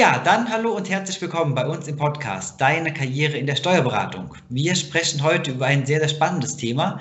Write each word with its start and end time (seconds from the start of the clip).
Ja, 0.00 0.18
dann 0.24 0.50
hallo 0.50 0.74
und 0.74 0.88
herzlich 0.88 1.20
willkommen 1.20 1.54
bei 1.54 1.66
uns 1.66 1.86
im 1.86 1.96
Podcast 1.96 2.58
Deine 2.58 2.90
Karriere 2.90 3.36
in 3.36 3.44
der 3.44 3.54
Steuerberatung. 3.54 4.34
Wir 4.48 4.74
sprechen 4.74 5.22
heute 5.22 5.50
über 5.50 5.66
ein 5.66 5.84
sehr, 5.84 5.98
sehr 5.98 6.08
spannendes 6.08 6.56
Thema. 6.56 6.98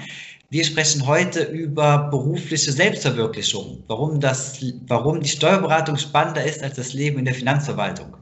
Wir 0.49 0.65
sprechen 0.65 1.07
heute 1.07 1.43
über 1.43 2.09
berufliche 2.09 2.73
Selbstverwirklichung, 2.73 3.81
warum, 3.87 4.19
das, 4.19 4.61
warum 4.87 5.21
die 5.21 5.29
Steuerberatung 5.29 5.95
spannender 5.95 6.43
ist 6.43 6.61
als 6.61 6.75
das 6.75 6.91
Leben 6.91 7.19
in 7.19 7.23
der 7.23 7.35
Finanzverwaltung. 7.35 8.17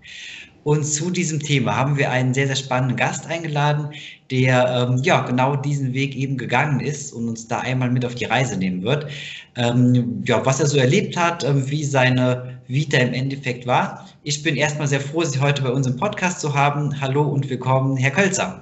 Und 0.64 0.84
zu 0.84 1.10
diesem 1.10 1.40
Thema 1.40 1.76
haben 1.76 1.98
wir 1.98 2.12
einen 2.12 2.36
sehr, 2.36 2.46
sehr 2.46 2.56
spannenden 2.56 2.98
Gast 2.98 3.26
eingeladen, 3.26 3.90
der 4.30 4.88
ähm, 4.92 5.02
ja 5.02 5.22
genau 5.22 5.56
diesen 5.56 5.96
Weg 5.96 6.16
eben 6.16 6.38
gegangen 6.38 6.82
ist 6.82 7.14
und 7.14 7.28
uns 7.30 7.48
da 7.48 7.62
einmal 7.62 7.90
mit 7.90 8.06
auf 8.06 8.14
die 8.14 8.26
Reise 8.26 8.56
nehmen 8.56 8.84
wird. 8.84 9.08
Ähm, 9.56 10.22
ja, 10.28 10.46
was 10.46 10.60
er 10.60 10.68
so 10.68 10.78
erlebt 10.78 11.18
hat, 11.18 11.44
ähm, 11.44 11.68
wie 11.68 11.84
seine 11.84 12.60
Vita 12.68 13.00
im 13.00 13.14
Endeffekt 13.14 13.66
war. 13.66 14.07
Ich 14.28 14.44
bin 14.44 14.58
erstmal 14.58 14.90
sehr 14.90 15.00
froh, 15.00 15.24
Sie 15.24 15.40
heute 15.40 15.62
bei 15.62 15.70
uns 15.70 15.88
im 15.88 15.96
Podcast 15.96 16.42
zu 16.42 16.54
haben. 16.54 17.00
Hallo 17.00 17.22
und 17.22 17.50
willkommen, 17.50 17.96
Herr 17.96 18.12
Kölzer. 18.12 18.60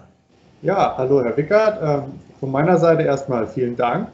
Ja, 0.62 0.94
hallo, 0.96 1.24
Herr 1.24 1.36
Wickert. 1.36 1.80
Ähm, 1.82 2.20
von 2.40 2.52
meiner 2.52 2.78
Seite 2.78 3.02
erstmal 3.02 3.48
vielen 3.48 3.76
Dank 3.76 4.10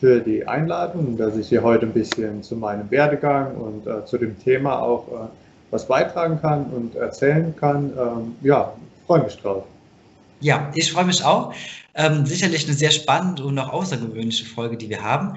für 0.00 0.18
die 0.18 0.44
Einladung, 0.48 1.16
dass 1.16 1.36
ich 1.36 1.50
hier 1.50 1.62
heute 1.62 1.86
ein 1.86 1.92
bisschen 1.92 2.42
zu 2.42 2.56
meinem 2.56 2.90
Werdegang 2.90 3.54
und 3.54 3.86
äh, 3.86 4.04
zu 4.06 4.18
dem 4.18 4.36
Thema 4.40 4.82
auch 4.82 5.06
äh, 5.06 5.28
was 5.70 5.86
beitragen 5.86 6.40
kann 6.40 6.64
und 6.64 6.96
erzählen 6.96 7.54
kann. 7.54 7.92
Ähm, 7.96 8.34
ja, 8.42 8.72
freue 9.06 9.22
mich 9.22 9.40
drauf. 9.40 9.62
Ja, 10.40 10.70
ich 10.74 10.92
freue 10.92 11.04
mich 11.04 11.24
auch. 11.24 11.54
Ähm, 11.94 12.24
sicherlich 12.24 12.64
eine 12.66 12.74
sehr 12.74 12.92
spannende 12.92 13.44
und 13.44 13.58
auch 13.58 13.70
außergewöhnliche 13.72 14.44
Folge, 14.44 14.76
die 14.76 14.88
wir 14.88 15.02
haben. 15.02 15.34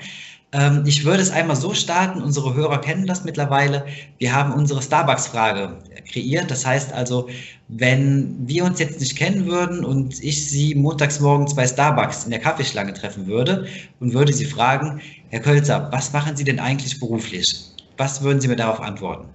Ähm, 0.52 0.83
ich 0.85 1.05
würde 1.05 1.23
es 1.23 1.31
einmal 1.31 1.55
so 1.55 1.73
starten, 1.73 2.21
unsere 2.21 2.53
Hörer 2.53 2.80
kennen 2.81 3.07
das 3.07 3.23
mittlerweile. 3.23 3.85
Wir 4.19 4.33
haben 4.35 4.53
unsere 4.53 4.81
Starbucks-Frage 4.81 5.77
kreiert. 6.11 6.52
Das 6.52 6.66
heißt 6.66 6.94
also, 6.94 7.29
wenn 7.67 8.35
wir 8.47 8.66
uns 8.66 8.79
jetzt 8.79 8.99
nicht 8.99 9.17
kennen 9.17 9.47
würden 9.47 9.83
und 9.85 10.22
ich 10.23 10.49
Sie 10.49 10.75
montags 10.75 11.19
morgens 11.19 11.55
bei 11.55 11.66
Starbucks 11.66 12.25
in 12.25 12.31
der 12.31 12.39
Kaffeeschlange 12.39 12.94
treffen 12.94 13.27
würde 13.27 13.67
und 13.99 14.13
würde 14.13 14.33
Sie 14.33 14.45
fragen, 14.45 15.02
Herr 15.29 15.39
Kölzer, 15.39 15.89
was 15.91 16.13
machen 16.13 16.35
Sie 16.35 16.44
denn 16.44 16.59
eigentlich 16.59 16.99
beruflich? 16.99 17.72
Was 17.97 18.22
würden 18.22 18.41
Sie 18.41 18.47
mir 18.47 18.55
darauf 18.57 18.81
antworten? 18.81 19.29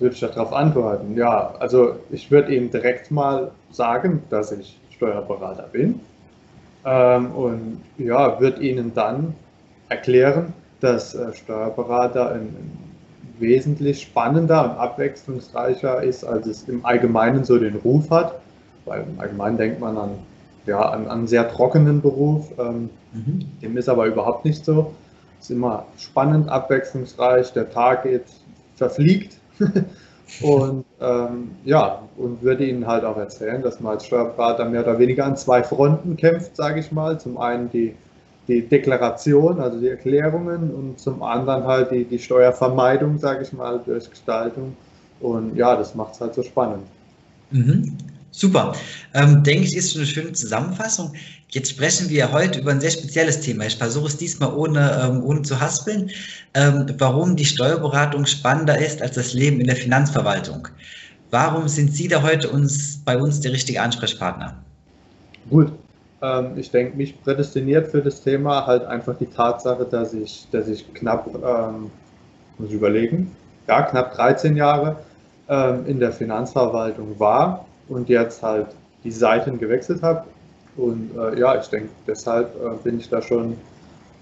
Würde 0.00 0.14
ich 0.14 0.20
darauf 0.20 0.52
antworten? 0.54 1.14
Ja, 1.14 1.54
also 1.58 1.96
ich 2.10 2.30
würde 2.30 2.54
Ihnen 2.54 2.70
direkt 2.70 3.10
mal 3.10 3.50
sagen, 3.70 4.22
dass 4.30 4.50
ich 4.50 4.80
Steuerberater 4.90 5.68
bin 5.70 6.00
ähm, 6.86 7.32
und 7.32 7.82
ja, 7.98 8.40
würde 8.40 8.62
Ihnen 8.62 8.94
dann 8.94 9.34
erklären, 9.90 10.54
dass 10.80 11.14
äh, 11.14 11.34
Steuerberater 11.34 12.32
ein, 12.32 12.40
ein, 12.40 12.90
wesentlich 13.38 14.02
spannender 14.02 14.64
und 14.64 14.70
abwechslungsreicher 14.78 16.02
ist, 16.02 16.24
als 16.24 16.46
es 16.46 16.68
im 16.68 16.84
Allgemeinen 16.84 17.44
so 17.44 17.58
den 17.58 17.76
Ruf 17.76 18.10
hat. 18.10 18.40
Weil 18.86 19.02
im 19.02 19.20
Allgemeinen 19.20 19.56
denkt 19.56 19.80
man 19.80 19.96
an, 19.96 20.10
ja, 20.66 20.80
an, 20.80 21.04
an 21.04 21.10
einen 21.10 21.26
sehr 21.26 21.48
trockenen 21.50 22.00
Beruf. 22.00 22.50
Ähm, 22.58 22.90
mhm. 23.12 23.46
Dem 23.62 23.76
ist 23.76 23.88
aber 23.88 24.06
überhaupt 24.06 24.44
nicht 24.44 24.64
so. 24.64 24.92
Es 25.38 25.46
ist 25.46 25.56
immer 25.56 25.84
spannend, 25.98 26.48
abwechslungsreich. 26.48 27.52
Der 27.52 27.70
Tag 27.70 28.02
geht, 28.02 28.24
verfliegt 28.76 29.39
und 30.42 30.84
ähm, 31.00 31.50
ja, 31.64 32.02
und 32.16 32.42
würde 32.42 32.66
Ihnen 32.66 32.86
halt 32.86 33.04
auch 33.04 33.16
erzählen, 33.16 33.62
dass 33.62 33.80
man 33.80 33.94
als 33.94 34.06
Steuerberater 34.06 34.64
mehr 34.64 34.82
oder 34.82 34.98
weniger 34.98 35.24
an 35.26 35.36
zwei 35.36 35.62
Fronten 35.62 36.16
kämpft, 36.16 36.56
sage 36.56 36.80
ich 36.80 36.92
mal. 36.92 37.20
Zum 37.20 37.38
einen 37.38 37.70
die, 37.70 37.94
die 38.48 38.62
Deklaration, 38.62 39.60
also 39.60 39.78
die 39.80 39.88
Erklärungen 39.88 40.70
und 40.70 40.98
zum 40.98 41.22
anderen 41.22 41.64
halt 41.64 41.90
die, 41.90 42.04
die 42.04 42.18
Steuervermeidung, 42.18 43.18
sage 43.18 43.42
ich 43.42 43.52
mal, 43.52 43.80
durch 43.84 44.08
Gestaltung. 44.08 44.76
Und 45.20 45.56
ja, 45.56 45.76
das 45.76 45.94
macht 45.94 46.14
es 46.14 46.20
halt 46.20 46.34
so 46.34 46.42
spannend. 46.42 46.86
Mhm. 47.50 47.96
Super. 48.32 48.74
Ähm, 49.12 49.42
denke 49.42 49.64
ich, 49.64 49.76
ist 49.76 49.96
eine 49.96 50.06
schöne 50.06 50.32
Zusammenfassung. 50.32 51.12
Jetzt 51.48 51.70
sprechen 51.70 52.08
wir 52.10 52.30
heute 52.30 52.60
über 52.60 52.70
ein 52.70 52.80
sehr 52.80 52.92
spezielles 52.92 53.40
Thema. 53.40 53.66
Ich 53.66 53.76
versuche 53.76 54.06
es 54.06 54.16
diesmal 54.16 54.54
ohne, 54.54 55.00
ähm, 55.02 55.24
ohne 55.24 55.42
zu 55.42 55.60
haspeln, 55.60 56.10
ähm, 56.54 56.86
warum 56.98 57.34
die 57.34 57.44
Steuerberatung 57.44 58.24
spannender 58.26 58.78
ist 58.78 59.02
als 59.02 59.16
das 59.16 59.32
Leben 59.32 59.60
in 59.60 59.66
der 59.66 59.76
Finanzverwaltung. 59.76 60.68
Warum 61.30 61.66
sind 61.66 61.92
Sie 61.92 62.06
da 62.06 62.22
heute 62.22 62.48
uns, 62.50 63.00
bei 63.04 63.18
uns 63.18 63.40
der 63.40 63.52
richtige 63.52 63.82
Ansprechpartner? 63.82 64.56
Gut, 65.48 65.72
ähm, 66.22 66.52
ich 66.56 66.70
denke, 66.70 66.96
mich 66.96 67.20
prädestiniert 67.22 67.88
für 67.88 68.00
das 68.00 68.22
Thema 68.22 68.66
halt 68.66 68.84
einfach 68.84 69.16
die 69.18 69.26
Tatsache, 69.26 69.84
dass 69.84 70.14
ich, 70.14 70.46
dass 70.52 70.68
ich 70.68 70.92
knapp, 70.94 71.26
ähm, 71.34 71.90
muss 72.58 72.68
ich 72.68 72.74
überlegen, 72.74 73.32
ja, 73.66 73.82
knapp 73.82 74.14
13 74.14 74.56
Jahre 74.56 74.96
ähm, 75.48 75.84
in 75.86 75.98
der 75.98 76.12
Finanzverwaltung 76.12 77.18
war 77.18 77.66
und 77.90 78.08
jetzt 78.08 78.42
halt 78.42 78.68
die 79.04 79.10
Seiten 79.10 79.58
gewechselt 79.58 80.02
habe. 80.02 80.24
Und 80.76 81.10
äh, 81.16 81.38
ja, 81.38 81.60
ich 81.60 81.66
denke, 81.66 81.88
deshalb 82.06 82.54
äh, 82.56 82.76
bin 82.82 82.98
ich 82.98 83.08
da 83.08 83.20
schon 83.20 83.56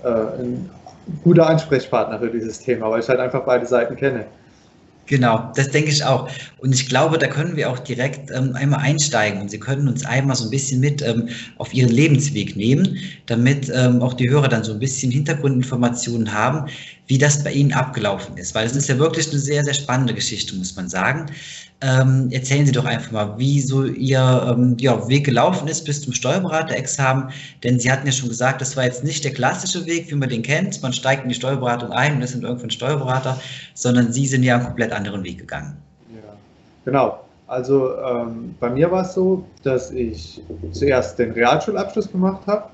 äh, 0.03 0.09
ein 0.09 0.69
guter 1.23 1.47
Ansprechpartner 1.47 2.19
für 2.19 2.31
dieses 2.31 2.59
Thema, 2.59 2.91
weil 2.91 3.01
ich 3.01 3.09
halt 3.09 3.21
einfach 3.21 3.45
beide 3.45 3.67
Seiten 3.67 3.97
kenne. 3.97 4.27
Genau, 5.07 5.51
das 5.57 5.71
denke 5.71 5.91
ich 5.91 6.05
auch. 6.05 6.29
Und 6.59 6.75
ich 6.75 6.87
glaube, 6.87 7.17
da 7.17 7.29
können 7.29 7.57
wir 7.57 7.71
auch 7.71 7.79
direkt 7.79 8.31
ähm, 8.31 8.55
einmal 8.55 8.81
einsteigen 8.81 9.41
und 9.41 9.51
Sie 9.51 9.59
können 9.59 9.89
uns 9.89 10.05
einmal 10.05 10.37
so 10.37 10.45
ein 10.45 10.51
bisschen 10.51 10.81
mit 10.81 11.01
ähm, 11.01 11.31
auf 11.57 11.73
Ihren 11.73 11.89
Lebensweg 11.89 12.57
nehmen, 12.57 12.99
damit 13.25 13.73
ähm, 13.75 14.03
auch 14.03 14.13
die 14.13 14.29
Hörer 14.29 14.49
dann 14.49 14.65
so 14.65 14.73
ein 14.73 14.79
bisschen 14.79 15.11
Hintergrundinformationen 15.11 16.35
haben, 16.35 16.69
wie 17.09 17.19
das 17.19 17.43
bei 17.43 17.51
Ihnen 17.51 17.73
abgelaufen 17.73 18.37
ist. 18.37 18.55
Weil 18.55 18.67
es 18.67 18.77
ist 18.77 18.89
ja 18.89 18.99
wirklich 18.99 19.31
eine 19.31 19.39
sehr, 19.39 19.65
sehr 19.65 19.75
spannende 19.75 20.15
Geschichte, 20.15 20.55
muss 20.55 20.77
man 20.77 20.89
sagen. 20.89 21.27
Ähm, 21.81 22.29
erzählen 22.31 22.67
Sie 22.67 22.73
doch 22.73 22.85
einfach 22.85 23.11
mal, 23.13 23.39
wie 23.39 23.61
so 23.61 23.85
Ihr 23.85 24.47
ähm, 24.47 24.77
ja, 24.79 25.09
Weg 25.09 25.25
gelaufen 25.25 25.69
ist 25.69 25.85
bis 25.85 26.03
zum 26.03 26.13
Steuerberaterexamen. 26.13 27.31
Denn 27.65 27.81
Sie 27.81 27.91
hatten 27.91 28.07
ja 28.07 28.13
schon 28.13 28.29
gesagt, 28.29 28.61
das 28.61 28.77
war 28.77 28.85
jetzt 28.85 29.05
nicht 29.05 29.25
der 29.25 29.33
klassische 29.33 29.87
Weg, 29.87 30.11
wie 30.11 30.17
man 30.17 30.29
den 30.29 30.43
kennt. 30.43 30.83
Man 30.83 30.93
steigt 30.93 31.23
in 31.23 31.31
die 31.31 31.35
Steuerberatung 31.35 31.93
ein 31.93 32.17
und 32.17 32.23
ist 32.23 32.35
dann 32.35 32.43
irgendwann 32.43 32.71
Steuerberater, 32.71 33.41
sondern 33.75 34.13
Sie 34.13 34.27
sind 34.27 34.43
ja 34.43 34.57
einen 34.57 34.67
komplett 34.67 34.93
anderen 34.93 35.25
Weg 35.25 35.39
gegangen. 35.39 35.77
Ja, 36.13 36.37
genau. 36.85 37.21
Also 37.47 37.97
ähm, 37.97 38.55
bei 38.61 38.69
mir 38.69 38.91
war 38.91 39.03
es 39.03 39.15
so, 39.15 39.43
dass 39.63 39.91
ich 39.91 40.43
zuerst 40.73 41.19
den 41.19 41.31
Realschulabschluss 41.33 42.13
gemacht 42.13 42.43
habe, 42.47 42.65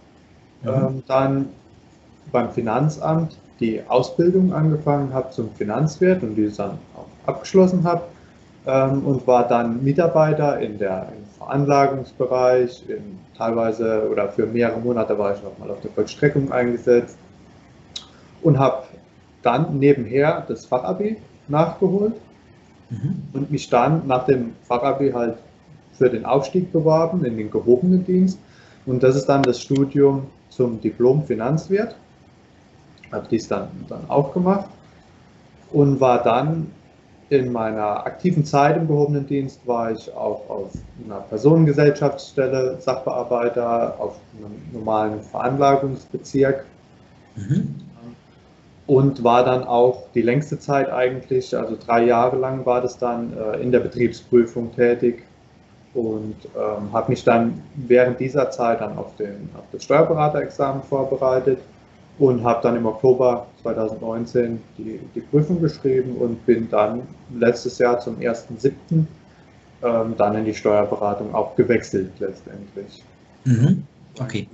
mhm. 0.63 0.69
ähm, 0.69 1.03
dann 1.07 1.49
beim 2.33 2.51
Finanzamt 2.51 3.37
die 3.61 3.81
Ausbildung 3.89 4.53
angefangen 4.53 5.13
habe 5.13 5.31
zum 5.31 5.51
Finanzwirt 5.53 6.23
und 6.23 6.35
die 6.35 6.51
dann 6.51 6.79
auch 6.97 7.07
abgeschlossen 7.29 7.85
habe 7.85 8.03
ähm, 8.67 9.05
und 9.05 9.27
war 9.27 9.47
dann 9.47 9.83
Mitarbeiter 9.83 10.59
in 10.61 10.79
der, 10.79 11.09
im 11.17 11.25
Veranlagungsbereich, 11.39 12.85
in, 12.89 13.19
teilweise 13.37 14.09
oder 14.11 14.29
für 14.29 14.47
mehrere 14.47 14.81
Monate 14.81 15.19
war 15.19 15.35
ich 15.35 15.43
noch 15.43 15.57
mal 15.59 15.71
auf 15.71 15.81
der 15.81 15.91
Vollstreckung 15.93 16.51
eingesetzt 16.51 17.17
und 18.43 18.59
habe 18.59 18.85
dann 19.43 19.79
nebenher 19.79 20.45
das 20.49 20.67
Fachabi 20.67 21.17
nachgeholt 21.49 22.15
mhm. 22.91 23.23
und 23.33 23.51
mich 23.51 23.69
dann 23.69 24.07
nach 24.07 24.27
dem 24.27 24.53
Fachabi 24.65 25.13
halt 25.13 25.37
für 25.93 26.11
den 26.11 26.25
Aufstieg 26.25 26.73
beworben 26.73 27.25
in 27.25 27.37
den 27.37 27.51
gehobenen 27.51 28.05
Dienst. 28.05 28.39
Und 28.87 29.03
das 29.03 29.17
ist 29.17 29.27
dann 29.27 29.43
das 29.43 29.61
Studium 29.61 30.27
zum 30.51 30.81
Diplom 30.81 31.25
Finanzwirt. 31.25 31.95
Habe 33.15 33.27
dies 33.31 33.49
dann, 33.49 33.69
dann 33.89 34.09
auch 34.09 34.33
gemacht 34.33 34.69
und 35.73 36.01
war 36.01 36.23
dann 36.23 36.71
in 37.31 37.53
meiner 37.53 38.07
aktiven 38.07 38.45
Zeit 38.45 38.77
im 38.77 38.87
gehobenen 38.87 39.27
Dienst 39.27 39.67
war 39.67 39.91
ich 39.91 40.13
auch 40.15 40.49
auf 40.49 40.73
einer 41.05 41.21
Personengesellschaftsstelle 41.21 42.77
Sachbearbeiter, 42.81 43.97
auf 43.99 44.17
einem 44.39 44.55
normalen 44.73 45.21
Veranlagungsbezirk 45.23 46.65
mhm. 47.37 47.75
und 48.87 49.25
war 49.25 49.45
dann 49.45 49.65
auch 49.65 50.05
die 50.15 50.23
längste 50.23 50.59
Zeit 50.59 50.91
eigentlich, 50.91 51.57
also 51.57 51.77
drei 51.85 52.05
Jahre 52.05 52.37
lang 52.37 52.67
war 52.67 52.81
das 52.81 52.99
dann 52.99 53.33
äh, 53.37 53.61
in 53.63 53.73
der 53.73 53.81
Betriebsprüfung 53.81 54.75
tätig 54.75 55.25
und 55.95 56.37
ähm, 56.57 56.93
habe 56.93 57.11
mich 57.11 57.25
dann 57.25 57.63
während 57.75 58.21
dieser 58.21 58.51
Zeit 58.51 58.81
dann 58.81 58.99
auf, 58.99 59.17
den, 59.17 59.49
auf 59.57 59.65
das 59.73 59.85
Steuerberaterexamen 59.85 60.83
vorbereitet 60.83 61.59
und 62.19 62.45
habe 62.45 62.61
dann 62.63 62.77
im 62.77 62.87
Oktober 62.87 63.47
2019 63.63 64.61
die, 64.79 65.01
die 65.15 65.21
Prüfung 65.21 65.61
geschrieben 65.61 66.17
und 66.17 66.45
bin 66.47 66.69
dann 66.71 67.03
letztes 67.39 67.79
Jahr 67.79 67.99
zum 68.01 68.19
1.7. 68.19 68.73
Ähm, 69.83 70.15
dann 70.17 70.35
in 70.37 70.45
die 70.45 70.55
Steuerberatung 70.55 71.35
auch 71.35 71.57
gewechselt 71.57 72.11
letztendlich. 72.19 73.03
Mhm. 73.45 73.85
Okay. 74.19 74.49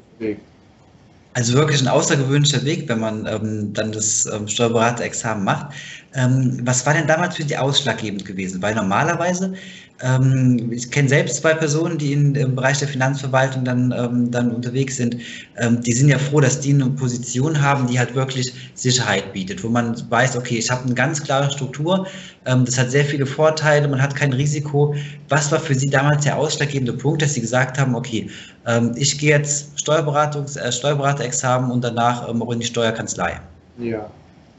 Also 1.34 1.54
wirklich 1.54 1.80
ein 1.80 1.88
außergewöhnlicher 1.88 2.64
Weg, 2.64 2.88
wenn 2.88 2.98
man 2.98 3.26
ähm, 3.26 3.72
dann 3.72 3.92
das 3.92 4.26
ähm, 4.26 4.48
Steuerberaterexamen 4.48 5.44
macht. 5.44 5.74
Ähm, 6.14 6.60
was 6.64 6.84
war 6.86 6.94
denn 6.94 7.06
damals 7.06 7.36
für 7.36 7.44
Sie 7.44 7.56
ausschlaggebend 7.56 8.24
gewesen? 8.24 8.60
Weil 8.62 8.74
normalerweise 8.74 9.54
Ähm, 10.02 10.72
ich 10.72 10.90
kenne 10.90 11.08
selbst 11.08 11.36
zwei 11.36 11.52
Personen, 11.54 11.98
die 11.98 12.12
in, 12.12 12.34
im 12.34 12.54
Bereich 12.54 12.78
der 12.78 12.88
Finanzverwaltung 12.88 13.64
dann, 13.64 13.92
ähm, 13.92 14.30
dann 14.30 14.50
unterwegs 14.50 14.96
sind. 14.96 15.16
Ähm, 15.58 15.82
die 15.82 15.92
sind 15.92 16.08
ja 16.08 16.18
froh, 16.18 16.40
dass 16.40 16.60
die 16.60 16.72
eine 16.72 16.86
Position 16.86 17.60
haben, 17.60 17.86
die 17.86 17.98
halt 17.98 18.14
wirklich 18.14 18.52
Sicherheit 18.74 19.32
bietet, 19.32 19.62
wo 19.62 19.68
man 19.68 19.94
weiß, 20.10 20.36
okay, 20.36 20.56
ich 20.56 20.70
habe 20.70 20.84
eine 20.84 20.94
ganz 20.94 21.22
klare 21.22 21.50
Struktur, 21.50 22.06
ähm, 22.46 22.64
das 22.64 22.78
hat 22.78 22.90
sehr 22.90 23.04
viele 23.04 23.26
Vorteile, 23.26 23.88
man 23.88 24.00
hat 24.00 24.14
kein 24.16 24.32
Risiko. 24.32 24.94
Was 25.28 25.52
war 25.52 25.60
für 25.60 25.74
Sie 25.74 25.90
damals 25.90 26.24
der 26.24 26.38
ausschlaggebende 26.38 26.94
Punkt, 26.94 27.20
dass 27.20 27.34
Sie 27.34 27.42
gesagt 27.42 27.78
haben, 27.78 27.94
okay, 27.94 28.30
ähm, 28.66 28.92
ich 28.96 29.18
gehe 29.18 29.30
jetzt 29.36 29.78
Steuerberatungs-, 29.78 30.58
äh, 30.58 30.72
Steuerberaterexamen 30.72 31.70
und 31.70 31.84
danach 31.84 32.26
ähm, 32.26 32.42
auch 32.42 32.52
in 32.52 32.60
die 32.60 32.66
Steuerkanzlei? 32.66 33.38
Ja, 33.76 34.10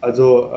also 0.01 0.51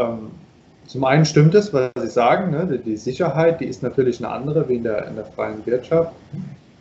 zum 0.86 1.04
einen 1.04 1.24
stimmt 1.24 1.54
es, 1.54 1.72
was 1.72 1.90
Sie 1.98 2.08
sagen, 2.08 2.50
ne? 2.50 2.78
die 2.78 2.96
Sicherheit, 2.96 3.60
die 3.60 3.66
ist 3.66 3.82
natürlich 3.82 4.24
eine 4.24 4.32
andere 4.32 4.68
wie 4.68 4.76
in 4.76 4.84
der, 4.84 5.06
in 5.08 5.16
der 5.16 5.24
freien 5.24 5.64
Wirtschaft. 5.66 6.12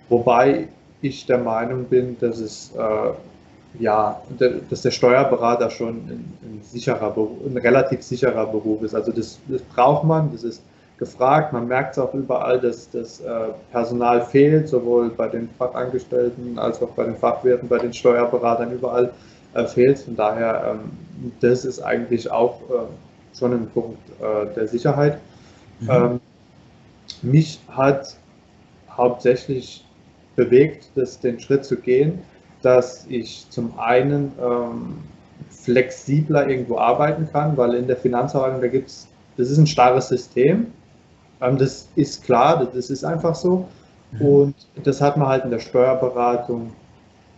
Wobei 0.09 0.67
ich 1.01 1.25
der 1.25 1.37
Meinung 1.37 1.85
bin, 1.85 2.17
dass 2.19 2.39
es 2.39 2.71
äh, 2.77 3.13
ja, 3.79 4.21
dass 4.69 4.81
der 4.81 4.91
Steuerberater 4.91 5.69
schon 5.69 5.95
ein, 5.95 6.33
ein, 6.43 6.61
sicherer, 6.63 7.15
ein 7.17 7.57
relativ 7.57 8.03
sicherer 8.03 8.45
Beruf 8.45 8.83
ist. 8.83 8.93
Also 8.93 9.11
das, 9.11 9.39
das, 9.47 9.61
braucht 9.61 10.03
man, 10.03 10.31
das 10.31 10.43
ist 10.43 10.61
gefragt. 10.99 11.53
Man 11.53 11.67
merkt 11.67 11.93
es 11.93 11.99
auch 11.99 12.13
überall, 12.13 12.59
dass 12.59 12.89
das 12.91 13.19
äh, 13.21 13.47
Personal 13.71 14.21
fehlt, 14.21 14.69
sowohl 14.69 15.09
bei 15.09 15.27
den 15.27 15.49
Fachangestellten 15.57 16.59
als 16.59 16.81
auch 16.81 16.89
bei 16.89 17.05
den 17.05 17.15
Fachwirten, 17.15 17.67
bei 17.67 17.79
den 17.79 17.93
Steuerberatern 17.93 18.71
überall 18.71 19.11
äh, 19.55 19.65
fehlt. 19.65 19.99
Von 19.99 20.15
daher, 20.15 20.75
ähm, 20.75 21.31
das 21.41 21.65
ist 21.65 21.81
eigentlich 21.81 22.29
auch 22.29 22.61
äh, 22.69 22.73
schon 23.37 23.53
ein 23.53 23.67
Punkt 23.69 23.99
äh, 24.19 24.53
der 24.55 24.67
Sicherheit. 24.67 25.19
Mhm. 25.79 25.89
Ähm, 25.89 26.19
mich 27.21 27.59
hat 27.69 28.15
hauptsächlich 28.89 29.85
bewegt, 30.35 30.89
das, 30.95 31.19
den 31.19 31.39
Schritt 31.39 31.65
zu 31.65 31.77
gehen, 31.77 32.19
dass 32.61 33.05
ich 33.07 33.45
zum 33.49 33.77
einen 33.77 34.31
ähm, 34.41 34.97
flexibler 35.49 36.47
irgendwo 36.47 36.77
arbeiten 36.77 37.27
kann, 37.31 37.57
weil 37.57 37.75
in 37.75 37.87
der 37.87 37.97
Finanzverwaltung, 37.97 38.61
da 38.61 38.67
gibt 38.67 38.89
es, 38.89 39.07
das 39.37 39.49
ist 39.49 39.57
ein 39.57 39.67
starres 39.67 40.07
System. 40.09 40.67
Ähm, 41.41 41.57
das 41.57 41.87
ist 41.95 42.23
klar, 42.23 42.65
das 42.73 42.89
ist 42.89 43.03
einfach 43.03 43.35
so. 43.35 43.67
Mhm. 44.11 44.21
Und 44.21 44.55
das 44.83 45.01
hat 45.01 45.17
man 45.17 45.27
halt 45.27 45.45
in 45.45 45.51
der 45.51 45.59
Steuerberatung 45.59 46.71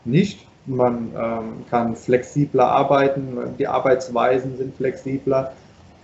nicht. 0.04 0.46
Man 0.68 1.12
ähm, 1.16 1.66
kann 1.70 1.96
flexibler 1.96 2.66
arbeiten, 2.66 3.38
die 3.60 3.68
Arbeitsweisen 3.68 4.58
sind 4.58 4.76
flexibler. 4.76 5.54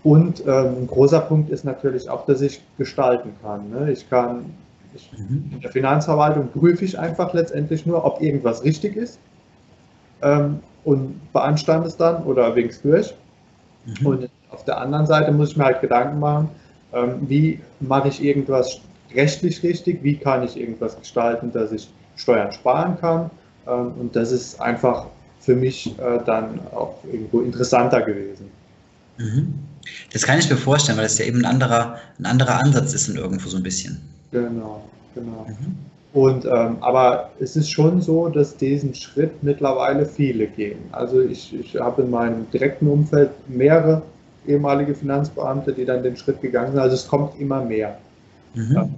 Und 0.04 0.42
ähm, 0.48 0.78
ein 0.82 0.88
großer 0.88 1.22
Punkt 1.22 1.52
ist 1.52 1.64
natürlich 1.64 2.10
auch, 2.10 2.26
dass 2.26 2.42
ich 2.42 2.62
gestalten 2.78 3.32
kann. 3.42 3.70
Ne? 3.70 3.92
Ich 3.92 4.10
kann, 4.10 4.46
ich, 4.96 5.12
mhm. 5.18 5.52
in 5.54 5.62
der 5.62 5.72
Finanzverwaltung 5.72 6.50
prüfe 6.50 6.84
ich 6.84 6.98
einfach 6.98 7.34
letztendlich 7.34 7.86
nur, 7.86 8.04
ob 8.04 8.22
irgendwas 8.22 8.64
richtig 8.64 8.96
ist 8.96 9.20
ähm, 10.24 10.60
und 10.84 11.20
beanstande 11.34 11.88
es 11.88 11.98
dann 11.98 12.24
oder 12.24 12.56
wegen 12.56 12.70
es 12.70 12.82
durch. 12.82 13.14
Mhm. 13.86 14.06
Und 14.06 14.30
auf 14.50 14.66
der 14.66 14.80
anderen 14.80 15.06
Seite 15.06 15.32
muss 15.32 15.52
ich 15.52 15.58
mir 15.58 15.66
halt 15.66 15.82
Gedanken 15.82 16.20
machen, 16.20 16.50
ähm, 16.94 17.18
wie 17.28 17.60
mache 17.80 18.08
ich 18.08 18.24
irgendwas 18.24 18.82
rechtlich 19.14 19.62
richtig, 19.62 20.04
wie 20.04 20.18
kann 20.18 20.44
ich 20.44 20.60
irgendwas 20.60 20.98
gestalten, 20.98 21.52
dass 21.52 21.72
ich 21.72 21.90
Steuern 22.16 22.52
sparen 22.52 22.98
kann. 23.00 23.30
Ähm, 23.68 23.94
und 24.00 24.16
das 24.16 24.32
ist 24.32 24.60
einfach 24.60 25.06
für 25.40 25.56
mich 25.56 25.98
äh, 26.00 26.20
dann 26.26 26.60
auch 26.74 26.96
irgendwo 27.12 27.42
interessanter 27.42 28.02
gewesen. 28.02 28.50
Mhm. 29.18 29.54
Das 30.14 30.24
kann 30.24 30.40
ich 30.40 30.50
mir 30.50 30.58
vorstellen, 30.58 30.98
weil 30.98 31.06
das 31.06 31.18
ja 31.18 31.26
eben 31.26 31.40
ein 31.40 31.46
anderer, 31.46 31.98
ein 32.20 32.26
anderer 32.26 32.60
Ansatz 32.60 32.94
ist 32.94 33.08
in 33.08 33.16
irgendwo 33.16 33.50
so 33.50 33.58
ein 33.58 33.64
bisschen. 33.64 34.02
Genau, 34.32 34.84
genau. 35.16 35.48
Mhm. 35.48 35.76
Und 36.14 36.46
ähm, 36.46 36.78
aber 36.82 37.32
es 37.40 37.56
ist 37.56 37.72
schon 37.72 38.02
so, 38.02 38.28
dass 38.28 38.58
diesen 38.58 38.94
Schritt 38.94 39.42
mittlerweile 39.44 40.06
viele 40.06 40.48
gehen. 40.48 40.80
Also 40.92 41.22
ich, 41.22 41.54
ich 41.58 41.80
habe 41.80 42.02
in 42.02 42.10
meinem 42.10 42.50
direkten 42.52 42.88
Umfeld 42.88 43.30
mehrere 43.48 44.02
ehemalige 44.46 44.94
Finanzbeamte, 44.94 45.72
die 45.72 45.86
dann 45.86 46.04
den 46.04 46.18
Schritt 46.18 46.42
gegangen 46.42 46.72
sind. 46.72 46.82
Also 46.82 46.96
es 46.96 47.08
kommt 47.08 47.40
immer 47.40 47.64
mehr. 47.64 47.98
Mhm. 48.56 48.74
Ja, 48.74 48.90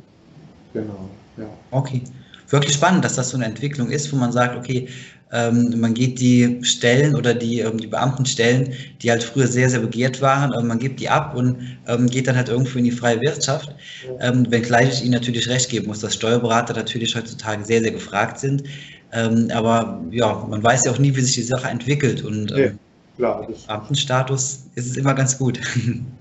genau. 0.73 1.09
Ja. 1.37 1.45
Okay. 1.71 2.01
Wirklich 2.49 2.75
spannend, 2.75 3.03
dass 3.03 3.15
das 3.15 3.29
so 3.29 3.37
eine 3.37 3.45
Entwicklung 3.45 3.89
ist, 3.89 4.11
wo 4.13 4.17
man 4.17 4.31
sagt, 4.31 4.55
okay, 4.55 4.87
ähm, 5.33 5.73
man 5.79 5.95
geht 5.95 6.19
die 6.19 6.63
Stellen 6.63 7.15
oder 7.15 7.33
die, 7.33 7.59
ähm, 7.59 7.77
die 7.79 7.87
Beamtenstellen, 7.87 8.73
die 9.01 9.09
halt 9.09 9.23
früher 9.23 9.47
sehr, 9.47 9.69
sehr 9.69 9.79
begehrt 9.79 10.21
waren, 10.21 10.53
ähm, 10.57 10.67
man 10.67 10.77
gibt 10.77 10.99
die 10.99 11.09
ab 11.09 11.35
und 11.35 11.57
ähm, 11.87 12.07
geht 12.07 12.27
dann 12.27 12.35
halt 12.35 12.49
irgendwo 12.49 12.77
in 12.77 12.85
die 12.85 12.91
freie 12.91 13.19
Wirtschaft. 13.19 13.73
Ähm, 14.19 14.45
wenngleich 14.49 14.89
ich 14.89 15.01
Ihnen 15.03 15.13
natürlich 15.13 15.49
recht 15.49 15.69
geben 15.69 15.87
muss, 15.87 15.99
dass 15.99 16.13
Steuerberater 16.13 16.75
natürlich 16.75 17.15
heutzutage 17.15 17.65
sehr, 17.65 17.81
sehr 17.81 17.91
gefragt 17.91 18.39
sind. 18.39 18.63
Ähm, 19.11 19.49
aber 19.53 20.01
ja, 20.11 20.45
man 20.49 20.63
weiß 20.63 20.85
ja 20.85 20.91
auch 20.91 20.99
nie, 20.99 21.15
wie 21.15 21.21
sich 21.21 21.33
die 21.33 21.41
Sache 21.41 21.67
entwickelt 21.67 22.23
und 22.23 22.51
ja, 22.51 22.69
klar, 23.17 23.47
das 23.49 23.63
Beamtenstatus 23.63 24.65
ist 24.75 24.91
es 24.91 24.97
immer 24.97 25.13
ganz 25.13 25.37
gut. 25.37 25.59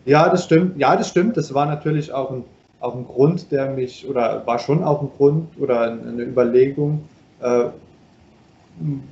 Ja, 0.04 0.28
das 0.28 0.44
stimmt. 0.44 0.76
Ja, 0.80 0.96
das 0.96 1.10
stimmt. 1.10 1.36
Das 1.36 1.54
war 1.54 1.64
natürlich 1.66 2.12
auch 2.12 2.32
ein, 2.32 2.42
auch 2.80 2.96
ein 2.96 3.04
Grund, 3.04 3.52
der 3.52 3.70
mich, 3.70 4.04
oder 4.08 4.44
war 4.46 4.58
schon 4.58 4.82
auch 4.82 5.00
ein 5.00 5.10
Grund 5.16 5.48
oder 5.60 5.92
eine 5.92 6.24
Überlegung, 6.24 7.04
äh, 7.40 7.66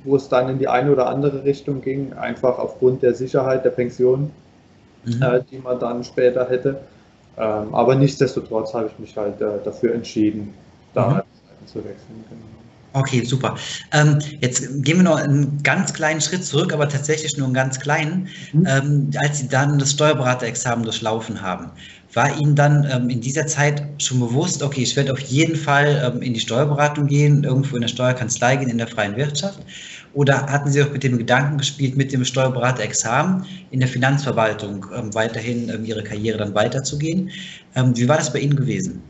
wo 0.03 0.15
es 0.15 0.27
dann 0.29 0.49
in 0.49 0.59
die 0.59 0.67
eine 0.67 0.91
oder 0.91 1.07
andere 1.07 1.43
Richtung 1.43 1.81
ging, 1.81 2.13
einfach 2.13 2.57
aufgrund 2.57 3.03
der 3.03 3.13
Sicherheit 3.13 3.63
der 3.63 3.69
Pension, 3.69 4.31
mhm. 5.05 5.21
äh, 5.21 5.43
die 5.49 5.59
man 5.59 5.79
dann 5.79 6.03
später 6.03 6.49
hätte. 6.49 6.81
Ähm, 7.37 7.73
aber 7.73 7.95
nichtsdestotrotz 7.95 8.73
habe 8.73 8.87
ich 8.87 8.99
mich 8.99 9.15
halt 9.17 9.39
äh, 9.41 9.63
dafür 9.63 9.93
entschieden, 9.93 10.53
da 10.93 11.23
mhm. 11.61 11.67
zu 11.67 11.77
wechseln. 11.79 12.25
Genau. 12.29 12.60
Okay, 12.93 13.23
super. 13.23 13.55
Ähm, 13.93 14.19
jetzt 14.41 14.83
gehen 14.83 14.97
wir 14.97 15.03
noch 15.03 15.17
einen 15.17 15.63
ganz 15.63 15.93
kleinen 15.93 16.19
Schritt 16.19 16.43
zurück, 16.43 16.73
aber 16.73 16.89
tatsächlich 16.89 17.37
nur 17.37 17.47
einen 17.47 17.53
ganz 17.53 17.79
kleinen. 17.79 18.27
Mhm. 18.51 18.67
Ähm, 18.67 19.09
als 19.23 19.39
Sie 19.39 19.47
dann 19.47 19.79
das 19.79 19.91
Steuerberaterexamen 19.91 20.83
durchlaufen 20.83 21.41
haben, 21.41 21.71
war 22.13 22.37
Ihnen 22.37 22.55
dann 22.55 22.85
ähm, 22.91 23.09
in 23.09 23.21
dieser 23.21 23.47
Zeit 23.47 23.81
schon 23.97 24.19
bewusst, 24.19 24.61
okay, 24.61 24.81
ich 24.81 24.97
werde 24.97 25.13
auf 25.13 25.19
jeden 25.19 25.55
Fall 25.55 26.11
ähm, 26.13 26.21
in 26.21 26.33
die 26.33 26.41
Steuerberatung 26.41 27.07
gehen, 27.07 27.45
irgendwo 27.45 27.75
in 27.75 27.81
der 27.81 27.87
Steuerkanzlei 27.87 28.57
gehen, 28.57 28.69
in 28.69 28.77
der 28.77 28.87
freien 28.87 29.15
Wirtschaft? 29.15 29.59
Oder 30.13 30.45
hatten 30.47 30.69
Sie 30.69 30.83
auch 30.83 30.91
mit 30.91 31.03
dem 31.03 31.17
Gedanken 31.17 31.59
gespielt, 31.59 31.95
mit 31.95 32.11
dem 32.11 32.25
Steuerberaterexamen 32.25 33.45
in 33.71 33.79
der 33.79 33.87
Finanzverwaltung 33.87 34.85
ähm, 34.93 35.13
weiterhin 35.15 35.69
ähm, 35.69 35.85
Ihre 35.85 36.03
Karriere 36.03 36.37
dann 36.37 36.53
weiterzugehen? 36.53 37.31
Wie 37.73 38.09
war 38.09 38.17
das 38.17 38.33
bei 38.33 38.39
Ihnen 38.39 38.57
gewesen? 38.57 39.01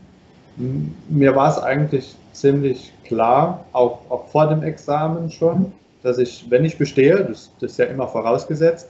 Mir 1.08 1.34
war 1.34 1.50
es 1.50 1.58
eigentlich 1.58 2.14
ziemlich 2.32 2.92
klar, 3.04 3.64
auch, 3.72 4.00
auch 4.10 4.26
vor 4.28 4.48
dem 4.48 4.62
Examen 4.62 5.30
schon, 5.30 5.72
dass 6.02 6.18
ich, 6.18 6.46
wenn 6.48 6.64
ich 6.64 6.78
bestehe, 6.78 7.24
das, 7.24 7.50
das 7.60 7.72
ist 7.72 7.78
ja 7.78 7.86
immer 7.86 8.08
vorausgesetzt, 8.08 8.88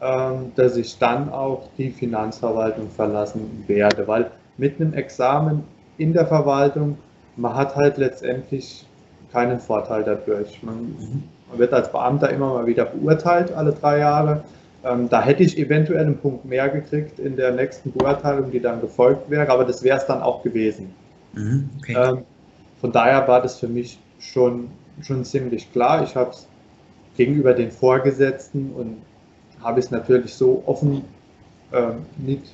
ähm, 0.00 0.52
dass 0.54 0.76
ich 0.76 0.98
dann 0.98 1.30
auch 1.30 1.68
die 1.78 1.90
Finanzverwaltung 1.90 2.90
verlassen 2.90 3.64
werde, 3.66 4.06
weil 4.06 4.30
mit 4.58 4.80
einem 4.80 4.94
Examen 4.94 5.64
in 5.98 6.12
der 6.12 6.26
Verwaltung, 6.26 6.98
man 7.36 7.54
hat 7.54 7.74
halt 7.74 7.96
letztendlich 7.96 8.86
keinen 9.32 9.58
Vorteil 9.58 10.04
dadurch. 10.04 10.62
Man, 10.62 10.94
man 11.50 11.58
wird 11.58 11.72
als 11.72 11.90
Beamter 11.90 12.30
immer 12.30 12.54
mal 12.54 12.66
wieder 12.66 12.86
beurteilt, 12.86 13.52
alle 13.52 13.72
drei 13.72 13.98
Jahre. 13.98 14.42
Ähm, 14.84 15.08
da 15.08 15.22
hätte 15.22 15.42
ich 15.42 15.58
eventuell 15.58 16.04
einen 16.04 16.18
Punkt 16.18 16.44
mehr 16.44 16.68
gekriegt 16.68 17.18
in 17.18 17.36
der 17.36 17.52
nächsten 17.52 17.92
Beurteilung, 17.92 18.50
die 18.50 18.60
dann 18.60 18.80
gefolgt 18.80 19.28
wäre, 19.30 19.50
aber 19.50 19.64
das 19.64 19.82
wäre 19.82 19.98
es 19.98 20.06
dann 20.06 20.22
auch 20.22 20.42
gewesen. 20.42 20.94
Mhm, 21.32 21.68
okay. 21.78 21.96
ähm, 21.98 22.18
von 22.86 22.92
daher 22.92 23.26
war 23.26 23.42
das 23.42 23.58
für 23.58 23.66
mich 23.66 23.98
schon, 24.20 24.68
schon 25.02 25.24
ziemlich 25.24 25.72
klar. 25.72 26.04
Ich 26.04 26.14
habe 26.14 26.30
es 26.30 26.46
gegenüber 27.16 27.52
den 27.52 27.72
Vorgesetzten 27.72 28.70
und 28.76 28.98
habe 29.60 29.80
es 29.80 29.90
natürlich 29.90 30.32
so 30.32 30.62
offen 30.66 31.02
äh, 31.72 31.88
nicht 32.16 32.44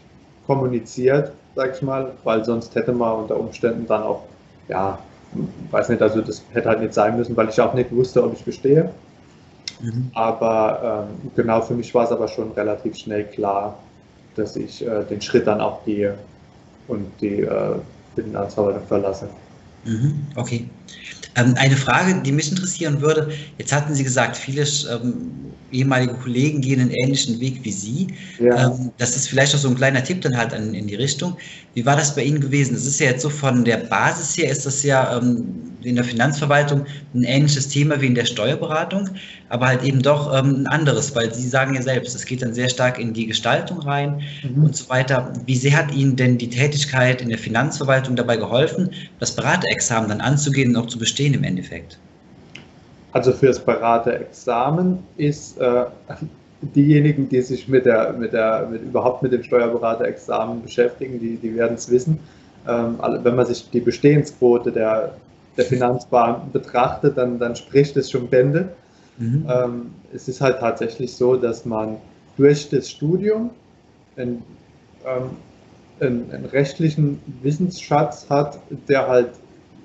kommuniziert, 0.47 1.33
sag 1.55 1.75
ich 1.77 1.83
mal, 1.83 2.13
weil 2.25 2.47
sonst 2.47 2.75
hätte 2.75 2.95
man 2.95 3.25
unter 3.25 3.39
Umständen 3.39 3.87
dann 3.87 4.05
auch, 4.05 4.23
ja, 4.69 5.01
weiß 5.71 5.91
nicht, 5.91 6.01
also 6.01 6.23
das 6.23 6.43
hätte 6.55 6.71
halt 6.71 6.81
nicht 6.81 6.95
sein 6.95 7.19
müssen, 7.19 7.37
weil 7.37 7.51
ich 7.51 7.61
auch 7.61 7.75
nicht 7.75 7.95
wusste, 7.95 8.25
ob 8.25 8.33
ich 8.33 8.43
bestehe. 8.43 8.89
Mhm. 9.83 10.11
Aber 10.15 11.09
ähm, 11.11 11.31
genau 11.37 11.61
für 11.61 11.75
mich 11.75 11.95
war 11.95 12.05
es 12.05 12.11
aber 12.11 12.29
schon 12.29 12.53
relativ 12.53 12.97
schnell 12.97 13.25
klar, 13.25 13.79
dass 14.35 14.57
ich 14.57 14.81
äh, 14.81 15.05
den 15.05 15.21
Schritt 15.21 15.47
dann 15.47 15.61
auch 15.61 15.85
gehe 15.85 16.15
und 16.89 17.07
die 17.21 17.43
äh, 17.43 17.75
Finanzverwaltung 18.15 18.87
verlasse. 18.87 19.29
Mhm, 19.85 20.29
okay. 20.37 20.69
Ähm, 21.35 21.55
eine 21.57 21.77
Frage, 21.77 22.21
die 22.23 22.33
mich 22.33 22.51
interessieren 22.51 23.01
würde, 23.01 23.33
jetzt 23.59 23.73
hatten 23.73 23.95
Sie 23.95 24.05
gesagt, 24.05 24.37
viele 24.37 24.67
ähm, 24.91 25.33
ehemalige 25.71 26.15
Kollegen 26.15 26.61
gehen 26.61 26.81
einen 26.81 26.91
ähnlichen 26.91 27.41
Weg 27.41 27.65
wie 27.65 27.73
Sie. 27.73 28.07
Ja. 28.39 28.71
Ähm, 28.71 28.93
das 28.99 29.17
ist 29.17 29.29
vielleicht 29.29 29.55
auch 29.55 29.59
so 29.59 29.69
ein 29.69 29.75
kleiner 29.75 30.05
Tipp 30.05 30.21
dann 30.21 30.37
halt 30.37 30.53
in 30.53 30.87
die 30.87 30.95
Richtung. 30.95 31.37
Wie 31.75 31.87
war 31.87 31.97
das 31.97 32.15
bei 32.15 32.23
Ihnen 32.23 32.41
gewesen? 32.41 32.75
Das 32.75 32.85
ist 32.85 33.01
ja 33.01 33.07
jetzt 33.07 33.23
so 33.23 33.31
von 33.31 33.65
der 33.65 33.79
Basis 33.79 34.37
her, 34.37 34.51
ist 34.51 34.67
das 34.67 34.83
ja, 34.83 35.21
in 35.85 35.97
der 35.97 36.05
Finanzverwaltung 36.05 36.87
ein 37.15 37.25
ähnliches 37.25 37.69
Thema 37.69 38.01
wie 38.01 38.07
in 38.07 38.15
der 38.15 38.25
Steuerberatung, 38.25 39.09
aber 39.49 39.67
halt 39.67 39.83
eben 39.83 40.03
doch 40.03 40.33
ähm, 40.33 40.63
ein 40.63 40.67
anderes, 40.67 41.15
weil 41.15 41.33
Sie 41.33 41.49
sagen 41.49 41.75
ja 41.75 41.83
selbst, 41.83 42.15
es 42.15 42.25
geht 42.25 42.43
dann 42.43 42.55
sehr 42.55 42.69
stark 42.69 42.99
in 42.99 43.13
die 43.13 43.27
Gestaltung 43.27 43.81
rein 43.81 44.23
mhm. 44.43 44.65
und 44.65 44.77
so 44.77 44.89
weiter. 44.89 45.33
Wie 45.47 45.57
sehr 45.57 45.77
hat 45.77 45.95
Ihnen 45.95 46.17
denn 46.17 46.39
die 46.39 46.49
Tätigkeit 46.49 47.21
in 47.21 47.29
der 47.29 47.39
Finanzverwaltung 47.39 48.17
dabei 48.17 48.37
geholfen, 48.37 48.91
das 49.21 49.35
Beraterexamen 49.35 50.09
dann 50.09 50.21
anzugehen 50.21 50.75
und 50.75 50.83
auch 50.83 50.87
zu 50.87 50.99
bestehen 50.99 51.35
im 51.35 51.45
Endeffekt? 51.45 51.99
Also 53.13 53.33
fürs 53.33 53.59
Beraterexamen 53.59 54.99
ist 55.19 55.59
äh, 55.59 55.85
diejenigen, 56.75 57.29
die 57.29 57.43
sich 57.43 57.69
mit 57.69 57.85
der, 57.87 58.13
mit 58.15 58.33
der, 58.33 58.69
mit, 58.71 58.83
überhaupt 58.83 59.23
mit 59.23 59.33
dem 59.33 59.43
Steuerberaterexamen 59.43 60.63
beschäftigen, 60.63 61.19
die, 61.21 61.37
die 61.37 61.55
werden 61.55 61.75
es 61.75 61.91
wissen. 61.91 62.19
Ähm, 62.67 62.99
wenn 63.23 63.35
man 63.35 63.47
sich 63.47 63.69
die 63.71 63.81
Bestehensquote 63.81 64.71
der, 64.71 65.17
der 65.57 65.65
Finanzbeamten 65.65 66.53
betrachtet, 66.53 67.19
dann, 67.19 67.39
dann 67.39 67.57
spricht 67.57 67.97
es 67.97 68.11
schon 68.11 68.29
Bände. 68.29 68.71
Mhm. 69.19 69.47
Ähm, 69.49 69.91
es 70.15 70.29
ist 70.29 70.41
halt 70.41 70.61
tatsächlich 70.61 71.15
so, 71.15 71.37
dass 71.37 71.65
man 71.65 71.99
durch 72.37 72.69
das 72.71 72.91
Studium 72.91 73.51
einen, 74.17 74.43
ähm, 75.05 75.31
einen, 76.01 76.31
einen 76.33 76.47
rechtlichen 76.47 77.21
Wissensschatz 77.43 78.27
hat, 78.31 78.59
der 78.89 79.09
halt 79.09 79.31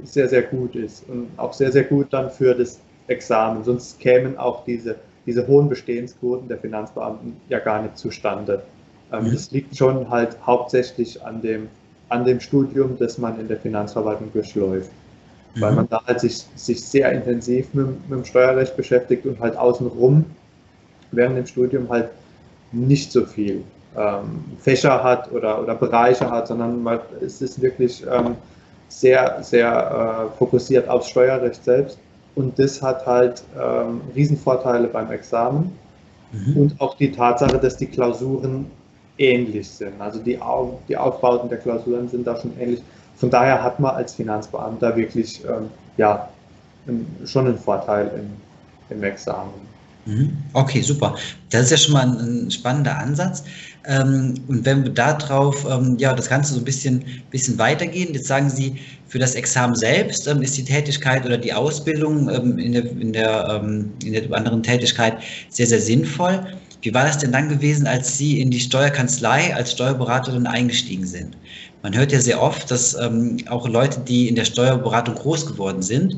sehr, 0.04 0.30
sehr 0.30 0.44
gut 0.44 0.76
ist 0.76 1.08
und 1.10 1.28
auch 1.38 1.54
sehr, 1.54 1.72
sehr 1.72 1.84
gut 1.84 2.08
dann 2.12 2.30
für 2.32 2.54
das 2.54 2.80
Examen. 3.08 3.64
Sonst 3.64 4.00
kämen 4.00 4.38
auch 4.38 4.64
diese 4.64 4.96
diese 5.28 5.46
hohen 5.46 5.70
Bestehensquoten 5.70 6.48
der 6.48 6.58
Finanzbeamten 6.58 7.36
ja 7.50 7.60
gar 7.60 7.84
nicht 7.84 7.98
zustande. 7.98 8.64
Ähm, 9.12 9.26
mhm. 9.26 9.34
Das 9.34 9.52
liegt 9.52 9.76
schon 9.78 10.10
halt 10.10 10.38
hauptsächlich 10.44 11.24
an 11.24 11.42
dem, 11.42 11.68
an 12.10 12.26
dem 12.26 12.40
Studium, 12.40 12.98
das 12.98 13.18
man 13.18 13.40
in 13.40 13.48
der 13.48 13.58
Finanzverwaltung 13.58 14.32
durchläuft. 14.32 14.90
Mhm. 15.58 15.62
Weil 15.62 15.72
man 15.74 15.90
da 15.90 16.02
halt 16.06 16.20
sich, 16.20 16.46
sich 16.56 16.84
sehr 16.84 17.12
intensiv 17.12 17.74
mit, 17.74 17.88
mit 18.10 18.20
dem 18.20 18.26
Steuerrecht 18.26 18.78
beschäftigt 18.78 19.26
und 19.26 19.40
halt 19.40 19.58
außenrum 19.58 20.26
während 21.12 21.38
dem 21.38 21.46
Studium 21.46 21.90
halt 21.90 22.10
nicht 22.72 23.12
so 23.12 23.26
viel 23.26 23.64
ähm, 23.96 24.44
Fächer 24.60 25.04
hat 25.04 25.32
oder, 25.32 25.62
oder 25.62 25.76
Bereiche 25.76 26.30
hat, 26.30 26.48
sondern 26.48 26.84
man, 26.84 27.00
es 27.22 27.42
ist 27.42 27.62
wirklich 27.62 28.06
ähm, 28.10 28.36
sehr, 28.90 29.38
sehr 29.42 30.30
äh, 30.34 30.38
fokussiert 30.38 30.88
aufs 30.90 31.10
Steuerrecht 31.10 31.64
selbst. 31.64 31.98
Und 32.36 32.60
das 32.60 32.82
hat 32.82 33.06
halt 33.06 33.44
ähm, 33.60 34.02
Riesenvorteile 34.16 34.88
beim 34.88 35.12
Examen 35.12 35.72
mhm. 36.32 36.58
und 36.58 36.82
auch 36.82 36.96
die 36.96 37.12
Tatsache, 37.12 37.58
dass 37.58 37.78
die 37.78 37.88
Klausuren 37.88 38.70
ähnlich 39.18 39.68
sind. 39.68 40.00
Also 40.00 40.20
die, 40.20 40.40
Au 40.40 40.80
die 40.88 40.96
Aufbauten 40.96 41.50
der 41.50 41.58
Klausuren 41.58 42.08
sind 42.08 42.28
da 42.28 42.40
schon 42.40 42.52
ähnlich. 42.60 42.84
Von 43.18 43.30
daher 43.30 43.62
hat 43.64 43.80
man 43.80 43.96
als 43.96 44.14
Finanzbeamter 44.14 44.96
wirklich 44.96 45.44
ähm, 45.46 45.70
ja, 45.98 46.30
schon 47.26 47.48
einen 47.48 47.58
Vorteil 47.58 48.12
im, 48.16 48.96
im 48.96 49.04
Examen. 49.04 49.52
Mhm. 50.06 50.38
Okay, 50.54 50.82
super. 50.82 51.16
Das 51.50 51.64
ist 51.64 51.72
ja 51.72 51.78
schon 51.78 51.94
mal 51.94 52.08
ein, 52.08 52.50
spannender 52.50 52.98
Ansatz. 52.98 53.44
Ähm, 53.86 54.36
und 54.48 54.66
wenn 54.66 54.84
wir 54.84 54.92
darauf 54.92 55.66
ähm, 55.70 55.98
ja, 56.00 56.14
das 56.14 56.30
Ganze 56.30 56.54
so 56.54 56.60
ein 56.60 56.66
bisschen, 56.66 57.04
bisschen 57.30 57.58
weitergehen, 57.58 58.14
jetzt 58.14 58.28
sagen 58.28 58.50
Sie, 58.50 58.78
für 59.08 59.20
das 59.20 59.36
Examen 59.36 59.76
selbst 59.76 60.28
ähm, 60.28 60.42
ist 60.42 60.58
die 60.58 60.64
Tätigkeit 60.64 61.26
oder 61.26 61.38
die 61.38 61.54
Ausbildung 61.54 62.30
in, 62.30 62.72
der, 62.72 62.86
in, 62.86 63.14
der, 63.14 63.62
in 64.04 64.14
der 64.14 64.32
anderen 64.32 64.64
Tätigkeit 64.64 65.18
sehr, 65.50 65.68
sehr 65.68 65.82
sinnvoll. 65.82 66.46
Wie 66.82 66.94
war 66.94 67.06
das 67.06 67.18
denn 67.18 67.32
dann 67.32 67.50
gewesen, 67.50 67.88
als 67.88 68.18
Sie 68.18 68.40
in 68.40 68.50
die 68.50 68.60
Steuerkanzlei 68.60 69.54
als 69.56 69.74
Steuerberaterin 69.74 70.48
eingestiegen 70.48 71.06
sind? 71.06 71.36
Man 71.88 71.96
hört 71.98 72.12
ja 72.12 72.20
sehr 72.20 72.44
oft, 72.44 72.70
dass 72.70 72.98
auch 73.48 73.70
Leute, 73.70 74.01
die 74.01 74.27
in 74.27 74.36
der 74.36 74.44
Steuerberatung 74.44 75.15
groß 75.15 75.46
geworden 75.46 75.82
sind, 75.82 76.17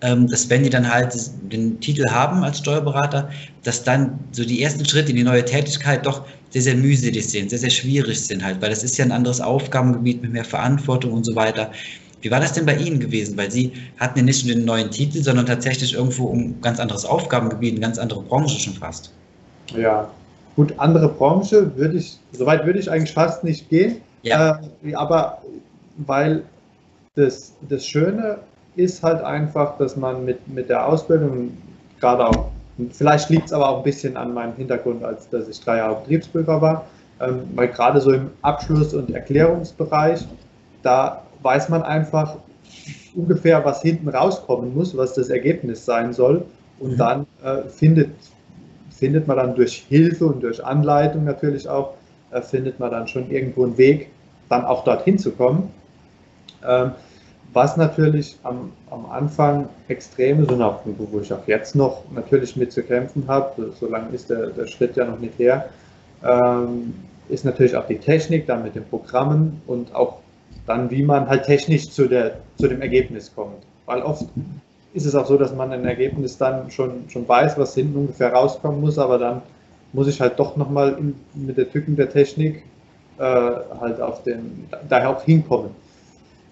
ähm, 0.00 0.26
dass 0.26 0.48
wenn 0.48 0.62
die 0.62 0.70
dann 0.70 0.90
halt 0.90 1.14
den 1.52 1.78
Titel 1.78 2.08
haben 2.08 2.42
als 2.42 2.60
Steuerberater, 2.60 3.28
dass 3.62 3.84
dann 3.84 4.18
so 4.32 4.46
die 4.46 4.62
ersten 4.62 4.82
Schritte 4.86 5.10
in 5.10 5.16
die 5.16 5.22
neue 5.22 5.44
Tätigkeit 5.44 6.06
doch 6.06 6.24
sehr, 6.48 6.62
sehr 6.62 6.74
mühselig 6.74 7.28
sind, 7.28 7.50
sehr, 7.50 7.58
sehr 7.58 7.68
schwierig 7.68 8.18
sind 8.18 8.42
halt, 8.42 8.62
weil 8.62 8.70
das 8.70 8.82
ist 8.82 8.96
ja 8.96 9.04
ein 9.04 9.12
anderes 9.12 9.42
Aufgabengebiet 9.42 10.22
mit 10.22 10.32
mehr 10.32 10.44
Verantwortung 10.46 11.12
und 11.12 11.26
so 11.26 11.36
weiter. 11.36 11.70
Wie 12.22 12.30
war 12.30 12.40
das 12.40 12.54
denn 12.54 12.64
bei 12.64 12.76
Ihnen 12.76 12.98
gewesen? 12.98 13.36
Weil 13.36 13.50
Sie 13.50 13.72
hatten 13.98 14.20
ja 14.20 14.24
nicht 14.24 14.46
nur 14.46 14.54
den 14.54 14.64
neuen 14.64 14.90
Titel, 14.90 15.22
sondern 15.22 15.44
tatsächlich 15.44 15.92
irgendwo 15.92 16.32
ein 16.32 16.58
ganz 16.62 16.80
anderes 16.80 17.04
Aufgabengebiet, 17.04 17.72
eine 17.72 17.80
ganz 17.80 17.98
andere 17.98 18.22
Branche 18.22 18.58
schon 18.58 18.72
fast. 18.72 19.12
Ja, 19.76 20.10
gut, 20.56 20.72
andere 20.78 21.10
Branche 21.10 21.76
würde 21.76 21.98
ich, 21.98 22.16
soweit 22.32 22.64
würde 22.64 22.78
ich 22.78 22.90
eigentlich 22.90 23.12
fast 23.12 23.44
nicht 23.44 23.68
gehen. 23.68 24.00
Ja. 24.22 24.60
Äh, 24.82 24.94
aber 24.94 25.38
weil 25.96 26.42
das, 27.14 27.54
das 27.68 27.86
Schöne 27.86 28.38
ist 28.76 29.02
halt 29.02 29.22
einfach, 29.22 29.76
dass 29.78 29.96
man 29.96 30.24
mit, 30.24 30.46
mit 30.48 30.68
der 30.68 30.86
Ausbildung, 30.86 31.56
gerade 32.00 32.26
auch, 32.26 32.50
vielleicht 32.90 33.28
liegt 33.30 33.46
es 33.46 33.52
aber 33.52 33.68
auch 33.68 33.78
ein 33.78 33.84
bisschen 33.84 34.16
an 34.16 34.32
meinem 34.32 34.54
Hintergrund, 34.54 35.04
als 35.04 35.28
dass 35.28 35.48
ich 35.48 35.60
drei 35.60 35.78
Jahre 35.78 36.00
Betriebsprüfer 36.00 36.60
war, 36.60 36.86
ähm, 37.20 37.42
weil 37.54 37.68
gerade 37.68 38.00
so 38.00 38.12
im 38.12 38.30
Abschluss- 38.42 38.94
und 38.94 39.10
Erklärungsbereich, 39.10 40.26
da 40.82 41.22
weiß 41.42 41.68
man 41.68 41.82
einfach 41.82 42.36
ungefähr, 43.14 43.64
was 43.64 43.82
hinten 43.82 44.08
rauskommen 44.08 44.74
muss, 44.74 44.96
was 44.96 45.14
das 45.14 45.28
Ergebnis 45.28 45.84
sein 45.84 46.12
soll. 46.12 46.44
Und 46.78 46.92
mhm. 46.92 46.96
dann 46.96 47.26
äh, 47.44 47.68
findet, 47.68 48.10
findet 48.90 49.26
man 49.26 49.36
dann 49.36 49.54
durch 49.54 49.84
Hilfe 49.88 50.26
und 50.26 50.42
durch 50.42 50.64
Anleitung 50.64 51.24
natürlich 51.24 51.68
auch, 51.68 51.94
äh, 52.30 52.42
findet 52.42 52.80
man 52.80 52.90
dann 52.90 53.08
schon 53.08 53.30
irgendwo 53.30 53.64
einen 53.64 53.78
Weg, 53.78 54.10
dann 54.48 54.64
auch 54.64 54.84
dorthin 54.84 55.18
zu 55.18 55.32
kommen. 55.32 55.70
Ähm, 56.66 56.92
was 57.52 57.76
natürlich 57.76 58.38
am, 58.44 58.72
am 58.90 59.06
Anfang 59.06 59.68
extrem 59.88 60.42
ist 60.42 60.52
und 60.52 60.62
auch, 60.62 60.80
wo 60.84 61.18
ich 61.18 61.32
auch 61.32 61.46
jetzt 61.46 61.74
noch 61.74 62.04
natürlich 62.12 62.56
mit 62.56 62.72
zu 62.72 62.82
kämpfen 62.82 63.24
habe, 63.26 63.72
so 63.78 63.88
lange 63.88 64.10
ist 64.14 64.30
der, 64.30 64.48
der 64.48 64.66
Schritt 64.66 64.96
ja 64.96 65.04
noch 65.04 65.18
nicht 65.18 65.36
her, 65.38 65.68
ähm, 66.24 66.94
ist 67.28 67.44
natürlich 67.44 67.76
auch 67.76 67.86
die 67.86 67.98
Technik, 67.98 68.46
dann 68.46 68.62
mit 68.62 68.74
den 68.76 68.84
Programmen 68.84 69.62
und 69.66 69.94
auch 69.94 70.18
dann, 70.66 70.90
wie 70.90 71.02
man 71.02 71.28
halt 71.28 71.44
technisch 71.44 71.90
zu, 71.90 72.06
der, 72.06 72.36
zu 72.58 72.68
dem 72.68 72.82
Ergebnis 72.82 73.32
kommt. 73.34 73.62
Weil 73.86 74.02
oft 74.02 74.26
ist 74.92 75.06
es 75.06 75.14
auch 75.14 75.26
so, 75.26 75.36
dass 75.36 75.54
man 75.54 75.72
ein 75.72 75.84
Ergebnis 75.84 76.38
dann 76.38 76.70
schon, 76.70 77.08
schon 77.08 77.28
weiß, 77.28 77.58
was 77.58 77.74
hinten 77.74 77.98
ungefähr 77.98 78.32
rauskommen 78.32 78.80
muss, 78.80 78.98
aber 78.98 79.18
dann 79.18 79.42
muss 79.92 80.06
ich 80.06 80.20
halt 80.20 80.38
doch 80.38 80.56
nochmal 80.56 80.96
mit 81.34 81.56
der 81.56 81.70
Tücken 81.70 81.96
der 81.96 82.10
Technik 82.10 82.64
äh, 83.18 83.22
halt 83.22 84.00
auf 84.00 84.22
den, 84.22 84.66
daher 84.88 85.10
auch 85.10 85.22
hinkommen. 85.22 85.70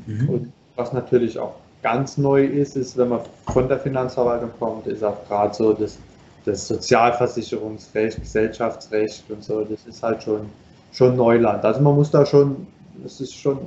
Mhm. 0.07 0.29
Und 0.29 0.53
was 0.77 0.93
natürlich 0.93 1.39
auch 1.39 1.55
ganz 1.83 2.19
neu 2.19 2.45
ist, 2.45 2.77
ist, 2.77 2.97
wenn 2.97 3.09
man 3.09 3.21
von 3.53 3.69
der 3.69 3.79
Finanzverwaltung 3.79 4.51
kommt, 4.59 4.87
ist 4.87 5.05
auch 5.05 5.27
gerade 5.29 5.55
so 5.55 5.73
das, 5.73 5.99
das 6.45 6.67
Sozialversicherungsrecht, 6.67 8.21
Gesellschaftsrecht 8.21 9.25
und 9.31 9.45
so, 9.45 9.65
das 9.65 9.87
ist 9.87 10.03
halt 10.03 10.23
schon, 10.23 10.49
schon 10.93 11.17
Neuland. 11.17 11.65
Also 11.65 11.81
man 11.81 11.95
muss 11.95 12.11
da 12.11 12.27
schon, 12.27 12.67
das 13.03 13.21
ist 13.21 13.35
schon 13.35 13.59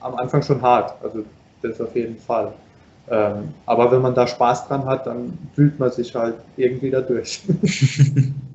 am 0.00 0.14
Anfang 0.16 0.42
schon 0.42 0.60
hart, 0.60 0.94
also 1.02 1.24
das 1.62 1.80
auf 1.80 1.94
jeden 1.94 2.18
Fall. 2.18 2.52
Ähm, 3.08 3.54
aber 3.66 3.90
wenn 3.90 4.02
man 4.02 4.14
da 4.14 4.26
Spaß 4.26 4.68
dran 4.68 4.84
hat, 4.84 5.06
dann 5.06 5.36
fühlt 5.54 5.78
man 5.78 5.90
sich 5.90 6.14
halt 6.14 6.36
irgendwie 6.56 6.90
da 6.90 7.00
durch. 7.00 7.42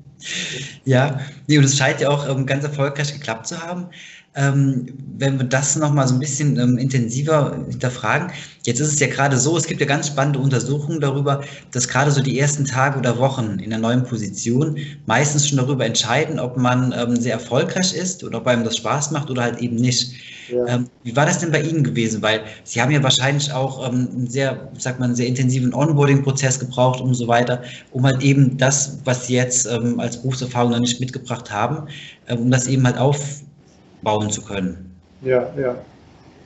ja, 0.84 1.20
und 1.48 1.64
es 1.64 1.76
scheint 1.76 2.00
ja 2.00 2.08
auch 2.10 2.28
ähm, 2.28 2.46
ganz 2.46 2.64
erfolgreich 2.64 3.12
geklappt 3.12 3.46
zu 3.46 3.60
haben. 3.60 3.88
Ähm, 4.36 4.86
wenn 5.18 5.38
wir 5.38 5.46
das 5.46 5.76
nochmal 5.76 6.06
so 6.06 6.14
ein 6.14 6.20
bisschen 6.20 6.58
ähm, 6.58 6.78
intensiver 6.78 7.56
hinterfragen. 7.70 8.30
Jetzt 8.64 8.80
ist 8.80 8.92
es 8.92 9.00
ja 9.00 9.06
gerade 9.06 9.38
so, 9.38 9.56
es 9.56 9.66
gibt 9.66 9.80
ja 9.80 9.86
ganz 9.86 10.08
spannende 10.08 10.38
Untersuchungen 10.38 11.00
darüber, 11.00 11.42
dass 11.72 11.88
gerade 11.88 12.10
so 12.10 12.20
die 12.20 12.38
ersten 12.38 12.64
Tage 12.64 12.98
oder 12.98 13.18
Wochen 13.18 13.58
in 13.60 13.70
der 13.70 13.78
neuen 13.78 14.04
Position 14.04 14.76
meistens 15.06 15.48
schon 15.48 15.58
darüber 15.58 15.86
entscheiden, 15.86 16.38
ob 16.38 16.56
man 16.56 16.92
ähm, 16.96 17.16
sehr 17.16 17.34
erfolgreich 17.34 17.94
ist 17.94 18.24
oder 18.24 18.38
ob 18.38 18.46
einem 18.46 18.64
das 18.64 18.76
Spaß 18.76 19.10
macht 19.10 19.30
oder 19.30 19.42
halt 19.42 19.58
eben 19.58 19.76
nicht. 19.76 20.12
Ja. 20.50 20.84
Wie 21.02 21.16
war 21.16 21.26
das 21.26 21.38
denn 21.38 21.50
bei 21.50 21.60
Ihnen 21.62 21.82
gewesen? 21.82 22.22
Weil 22.22 22.42
Sie 22.62 22.80
haben 22.80 22.92
ja 22.92 23.02
wahrscheinlich 23.02 23.50
auch 23.52 23.82
einen 23.82 24.28
sehr, 24.28 24.68
sagt 24.78 25.00
man, 25.00 25.16
sehr 25.16 25.26
intensiven 25.26 25.74
Onboarding-Prozess 25.74 26.60
gebraucht 26.60 27.00
und 27.00 27.14
so 27.14 27.26
weiter, 27.26 27.62
um 27.90 28.04
halt 28.04 28.22
eben 28.22 28.56
das, 28.56 28.98
was 29.04 29.26
Sie 29.26 29.34
jetzt 29.34 29.66
als 29.66 30.18
Berufserfahrung 30.18 30.70
noch 30.70 30.78
nicht 30.78 31.00
mitgebracht 31.00 31.50
haben, 31.50 31.88
um 32.28 32.50
das 32.52 32.68
eben 32.68 32.86
halt 32.86 32.96
auf 32.96 33.18
bauen 34.06 34.30
zu 34.30 34.40
können. 34.40 34.96
Ja, 35.20 35.48
ja. 35.58 35.74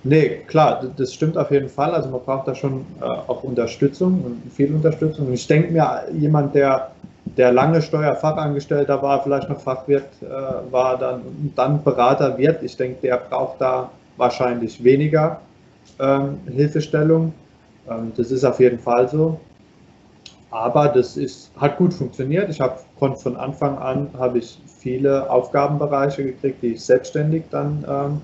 Nee, 0.02 0.40
klar, 0.46 0.82
das 0.96 1.12
stimmt 1.12 1.36
auf 1.36 1.50
jeden 1.50 1.68
Fall. 1.68 1.92
Also 1.92 2.08
man 2.08 2.22
braucht 2.22 2.48
da 2.48 2.54
schon 2.54 2.86
äh, 3.02 3.04
auch 3.04 3.42
Unterstützung 3.44 4.24
und 4.24 4.50
viel 4.50 4.74
Unterstützung. 4.74 5.26
Und 5.26 5.34
ich 5.34 5.46
denke 5.46 5.70
mir, 5.70 6.04
jemand, 6.10 6.54
der, 6.54 6.92
der 7.36 7.52
lange 7.52 7.82
Steuerfachangestellter 7.82 9.02
war, 9.02 9.22
vielleicht 9.22 9.50
noch 9.50 9.60
Fachwirt 9.60 10.08
äh, 10.22 10.72
war, 10.72 10.96
dann, 10.96 11.20
dann 11.54 11.84
Berater 11.84 12.38
wird, 12.38 12.62
ich 12.62 12.78
denke, 12.78 13.02
der 13.02 13.18
braucht 13.18 13.60
da 13.60 13.90
wahrscheinlich 14.16 14.82
weniger 14.82 15.42
ähm, 15.98 16.38
Hilfestellung. 16.50 17.34
Ähm, 17.90 18.12
das 18.16 18.30
ist 18.30 18.44
auf 18.44 18.58
jeden 18.58 18.78
Fall 18.78 19.06
so. 19.06 19.38
Aber 20.50 20.88
das 20.88 21.18
ist, 21.18 21.50
hat 21.60 21.76
gut 21.76 21.92
funktioniert. 21.92 22.48
Ich 22.48 22.60
habe 22.60 22.78
von 22.98 23.36
Anfang 23.36 23.76
an 23.76 24.08
habe 24.18 24.38
ich 24.38 24.58
viele 24.80 25.30
Aufgabenbereiche 25.30 26.24
gekriegt, 26.24 26.62
die 26.62 26.72
ich 26.72 26.84
selbstständig 26.84 27.44
dann 27.50 27.84
ähm, 27.88 28.20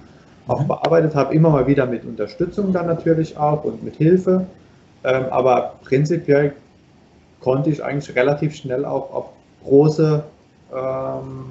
auch 0.48 0.62
mhm. 0.62 0.68
bearbeitet 0.68 1.14
habe, 1.14 1.34
immer 1.34 1.50
mal 1.50 1.66
wieder 1.66 1.86
mit 1.86 2.04
Unterstützung 2.04 2.72
dann 2.72 2.86
natürlich 2.86 3.36
auch 3.36 3.64
und 3.64 3.82
mit 3.82 3.96
Hilfe. 3.96 4.46
Ähm, 5.04 5.26
aber 5.30 5.75
prinzipiell 5.84 6.54
konnte 7.40 7.70
ich 7.70 7.84
eigentlich 7.84 8.16
relativ 8.16 8.54
schnell 8.56 8.84
auch 8.84 9.12
auf 9.12 9.26
große, 9.64 10.22
ähm, 10.75 11.44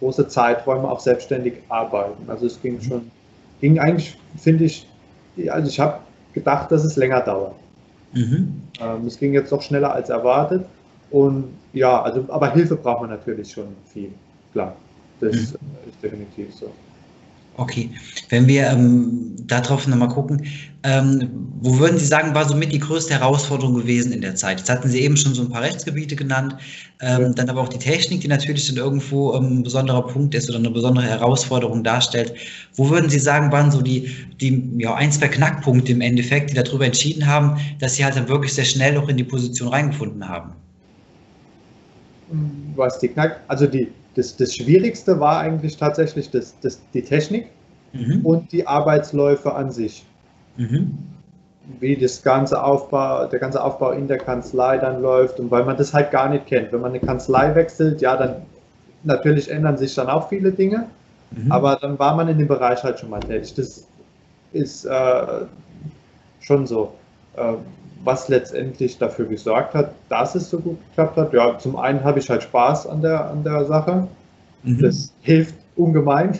große 0.00 0.28
Zeiträume 0.28 0.90
auch 0.90 1.00
selbstständig 1.00 1.54
arbeiten. 1.68 2.28
Also 2.28 2.46
es 2.46 2.60
ging 2.60 2.74
mhm. 2.74 2.82
schon, 2.82 3.10
ging 3.60 3.78
eigentlich, 3.78 4.16
finde 4.36 4.64
ich, 4.64 4.86
also 5.48 5.68
ich 5.68 5.78
habe 5.78 5.98
gedacht, 6.32 6.72
dass 6.72 6.84
es 6.84 6.96
länger 6.96 7.20
dauert. 7.20 7.54
Mhm. 8.12 8.62
Ähm, 8.80 9.06
es 9.06 9.18
ging 9.18 9.34
jetzt 9.34 9.52
doch 9.52 9.62
schneller 9.62 9.92
als 9.92 10.08
erwartet. 10.08 10.64
Und 11.10 11.56
ja, 11.72 12.02
also, 12.02 12.24
aber 12.28 12.52
Hilfe 12.52 12.76
braucht 12.76 13.02
man 13.02 13.10
natürlich 13.10 13.52
schon 13.52 13.68
viel, 13.86 14.10
klar. 14.52 14.76
Das 15.20 15.34
mhm. 15.34 15.40
ist 15.40 15.56
definitiv 16.02 16.54
so. 16.54 16.72
Okay, 17.58 17.90
wenn 18.28 18.46
wir 18.46 18.68
ähm, 18.68 19.34
darauf 19.48 19.88
nochmal 19.88 20.10
gucken, 20.10 20.46
ähm, 20.84 21.28
wo 21.60 21.80
würden 21.80 21.98
Sie 21.98 22.06
sagen, 22.06 22.32
war 22.32 22.48
somit 22.48 22.72
die 22.72 22.78
größte 22.78 23.14
Herausforderung 23.14 23.74
gewesen 23.74 24.12
in 24.12 24.20
der 24.20 24.36
Zeit? 24.36 24.60
Jetzt 24.60 24.70
hatten 24.70 24.88
Sie 24.88 25.00
eben 25.00 25.16
schon 25.16 25.34
so 25.34 25.42
ein 25.42 25.50
paar 25.50 25.62
Rechtsgebiete 25.62 26.14
genannt, 26.14 26.54
ähm, 27.00 27.22
ja. 27.22 27.28
dann 27.30 27.50
aber 27.50 27.60
auch 27.60 27.68
die 27.68 27.80
Technik, 27.80 28.20
die 28.20 28.28
natürlich 28.28 28.68
dann 28.68 28.76
irgendwo 28.76 29.34
ähm, 29.34 29.58
ein 29.58 29.62
besonderer 29.64 30.06
Punkt 30.06 30.36
ist 30.36 30.48
oder 30.48 30.60
eine 30.60 30.70
besondere 30.70 31.06
Herausforderung 31.06 31.82
darstellt. 31.82 32.32
Wo 32.76 32.90
würden 32.90 33.10
Sie 33.10 33.18
sagen, 33.18 33.50
waren 33.50 33.72
so 33.72 33.82
die, 33.82 34.14
die 34.40 34.70
ja, 34.78 34.94
ein, 34.94 35.10
zwei 35.10 35.26
Knackpunkte 35.26 35.90
im 35.90 36.00
Endeffekt, 36.00 36.50
die 36.50 36.54
darüber 36.54 36.86
entschieden 36.86 37.26
haben, 37.26 37.58
dass 37.80 37.96
Sie 37.96 38.04
halt 38.04 38.14
dann 38.14 38.28
wirklich 38.28 38.54
sehr 38.54 38.66
schnell 38.66 38.96
auch 38.98 39.08
in 39.08 39.16
die 39.16 39.24
Position 39.24 39.66
reingefunden 39.66 40.28
haben? 40.28 40.52
Was 42.76 43.00
die 43.00 43.08
Knack, 43.08 43.40
also 43.48 43.66
die, 43.66 43.88
das, 44.18 44.36
das 44.36 44.56
Schwierigste 44.56 45.20
war 45.20 45.38
eigentlich 45.38 45.76
tatsächlich 45.76 46.28
das, 46.30 46.58
das, 46.60 46.80
die 46.92 47.02
Technik 47.02 47.46
mhm. 47.92 48.26
und 48.26 48.50
die 48.50 48.66
Arbeitsläufe 48.66 49.54
an 49.54 49.70
sich. 49.70 50.04
Mhm. 50.56 50.98
Wie 51.78 51.96
das 51.96 52.24
ganze 52.24 52.60
Aufbau, 52.60 53.26
der 53.26 53.38
ganze 53.38 53.62
Aufbau 53.62 53.92
in 53.92 54.08
der 54.08 54.18
Kanzlei 54.18 54.78
dann 54.78 55.00
läuft 55.02 55.38
und 55.38 55.52
weil 55.52 55.64
man 55.64 55.76
das 55.76 55.94
halt 55.94 56.10
gar 56.10 56.28
nicht 56.28 56.46
kennt. 56.46 56.72
Wenn 56.72 56.80
man 56.80 56.90
eine 56.90 57.00
Kanzlei 57.00 57.54
wechselt, 57.54 58.00
ja, 58.00 58.16
dann 58.16 58.42
natürlich 59.04 59.48
ändern 59.48 59.76
sich 59.76 59.94
dann 59.94 60.08
auch 60.08 60.28
viele 60.28 60.50
Dinge, 60.50 60.86
mhm. 61.30 61.52
aber 61.52 61.76
dann 61.76 61.96
war 62.00 62.16
man 62.16 62.26
in 62.26 62.38
dem 62.38 62.48
Bereich 62.48 62.82
halt 62.82 62.98
schon 62.98 63.10
mal 63.10 63.20
tätig. 63.20 63.54
Das 63.54 63.86
ist 64.52 64.84
äh, 64.84 65.44
schon 66.40 66.66
so. 66.66 66.92
Äh, 67.36 67.52
was 68.04 68.28
letztendlich 68.28 68.98
dafür 68.98 69.26
gesorgt 69.26 69.74
hat, 69.74 69.92
dass 70.08 70.34
es 70.34 70.50
so 70.50 70.60
gut 70.60 70.78
geklappt 70.90 71.16
hat. 71.16 71.32
Ja, 71.32 71.58
zum 71.58 71.76
einen 71.76 72.02
habe 72.04 72.18
ich 72.18 72.30
halt 72.30 72.42
Spaß 72.42 72.86
an 72.86 73.02
der, 73.02 73.30
an 73.30 73.44
der 73.44 73.64
Sache. 73.64 74.06
Mhm. 74.62 74.82
Das 74.82 75.12
hilft 75.22 75.54
ungemein, 75.76 76.38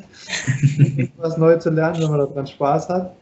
etwas 0.97 1.37
neu 1.37 1.57
zu 1.57 1.71
lernen, 1.71 2.03
wenn 2.03 2.11
man 2.11 2.21
daran 2.21 2.47
Spaß 2.47 2.89
hat. 2.89 3.13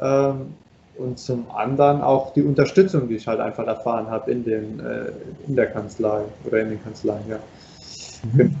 Ähm, 0.00 0.54
und 0.98 1.18
zum 1.18 1.50
anderen 1.50 2.00
auch 2.00 2.32
die 2.32 2.42
Unterstützung, 2.42 3.08
die 3.08 3.16
ich 3.16 3.26
halt 3.26 3.40
einfach 3.40 3.66
erfahren 3.66 4.08
habe 4.08 4.30
in, 4.30 4.44
den, 4.44 4.80
äh, 4.80 5.12
in 5.46 5.54
der 5.54 5.66
Kanzlei 5.66 6.22
oder 6.44 6.60
in 6.60 6.70
den 6.70 6.82
Kanzleien. 6.82 7.22
Ja. 7.28 7.38
Mhm. 8.32 8.56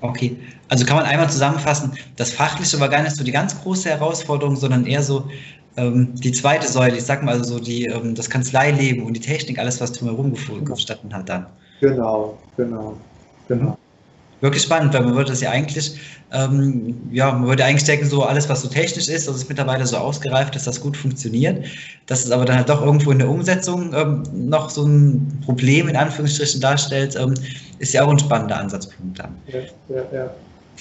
Okay, 0.00 0.36
also 0.68 0.84
kann 0.84 0.96
man 0.96 1.06
einmal 1.06 1.30
zusammenfassen, 1.30 1.92
das 2.16 2.32
Fachliche 2.32 2.80
war 2.80 2.88
gar 2.88 3.02
nicht 3.02 3.14
so 3.14 3.22
die 3.22 3.30
ganz 3.30 3.60
große 3.62 3.88
Herausforderung, 3.88 4.56
sondern 4.56 4.84
eher 4.84 5.02
so 5.02 5.28
die 5.76 6.32
zweite 6.32 6.68
Säule, 6.68 6.96
ich 6.96 7.04
sag 7.04 7.22
mal 7.22 7.32
also 7.32 7.54
so 7.54 7.58
die, 7.58 7.86
ähm, 7.86 8.14
das 8.14 8.28
Kanzleileben 8.28 9.04
und 9.04 9.14
die 9.14 9.20
Technik, 9.20 9.58
alles 9.58 9.80
was 9.80 9.92
drumherum 9.92 10.34
gestatten 10.64 11.14
hat 11.14 11.28
dann. 11.28 11.46
Genau, 11.80 12.38
genau, 12.56 12.96
genau. 13.48 13.78
Wirklich 14.42 14.64
spannend, 14.64 14.92
weil 14.92 15.02
man 15.02 15.14
würde 15.14 15.30
das 15.30 15.40
ja 15.40 15.50
eigentlich, 15.50 15.98
ähm, 16.32 16.96
ja, 17.12 17.30
man 17.30 17.46
würde 17.46 17.64
eigentlich 17.64 17.84
denken, 17.84 18.06
so 18.06 18.24
alles, 18.24 18.48
was 18.48 18.62
so 18.62 18.68
technisch 18.68 19.08
ist, 19.08 19.28
das 19.28 19.36
ist 19.36 19.48
mittlerweile 19.48 19.86
so 19.86 19.96
ausgereift, 19.96 20.54
dass 20.56 20.64
das 20.64 20.80
gut 20.80 20.96
funktioniert. 20.96 21.64
Dass 22.06 22.24
es 22.24 22.30
aber 22.32 22.44
dann 22.44 22.56
halt 22.56 22.68
doch 22.68 22.84
irgendwo 22.84 23.12
in 23.12 23.20
der 23.20 23.28
Umsetzung 23.28 23.94
ähm, 23.94 24.24
noch 24.32 24.68
so 24.68 24.84
ein 24.84 25.40
Problem 25.44 25.88
in 25.88 25.96
Anführungsstrichen 25.96 26.60
darstellt, 26.60 27.14
ähm, 27.14 27.34
ist 27.78 27.94
ja 27.94 28.04
auch 28.04 28.10
ein 28.10 28.18
spannender 28.18 28.58
Ansatzpunkt 28.58 29.20
dann. 29.20 29.36
Ja, 29.46 29.60
ja, 29.88 30.02
ja. 30.12 30.30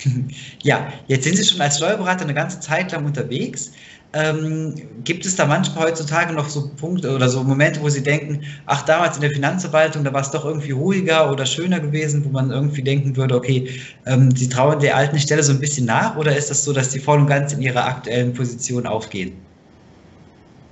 ja, 0.64 0.94
jetzt 1.08 1.24
sind 1.26 1.38
Sie 1.38 1.44
schon 1.44 1.62
als 1.62 1.78
Steuerberater 1.78 2.24
eine 2.24 2.34
ganze 2.34 2.60
Zeit 2.60 2.92
lang 2.92 3.06
unterwegs. 3.06 3.72
Ähm, 4.14 4.76
gibt 5.06 5.26
es 5.26 5.38
da 5.38 5.46
manchmal 5.46 5.86
heutzutage 5.86 6.34
noch 6.34 6.50
so 6.50 6.70
Punkte 6.76 7.16
oder 7.16 7.30
so 7.30 7.44
Momente, 7.44 7.82
wo 7.82 7.88
Sie 7.88 8.04
denken, 8.04 8.42
ach, 8.66 8.82
damals 8.82 9.16
in 9.16 9.22
der 9.22 9.32
Finanzverwaltung, 9.32 10.04
da 10.04 10.12
war 10.12 10.20
es 10.20 10.32
doch 10.32 10.44
irgendwie 10.44 10.72
ruhiger 10.72 11.32
oder 11.32 11.46
schöner 11.46 11.80
gewesen, 11.80 12.26
wo 12.26 12.30
man 12.30 12.52
irgendwie 12.52 12.82
denken 12.82 13.16
würde, 13.16 13.36
okay, 13.36 13.70
ähm, 14.06 14.36
Sie 14.36 14.50
trauen 14.50 14.80
der 14.80 14.98
alten 14.98 15.18
Stelle 15.18 15.42
so 15.44 15.54
ein 15.54 15.62
bisschen 15.62 15.86
nach 15.86 16.18
oder 16.18 16.36
ist 16.36 16.50
das 16.50 16.66
so, 16.66 16.74
dass 16.74 16.92
Sie 16.92 17.00
voll 17.00 17.20
und 17.20 17.28
ganz 17.28 17.54
in 17.54 17.62
Ihrer 17.62 17.86
aktuellen 17.86 18.34
Position 18.34 18.86
aufgehen? 18.86 19.32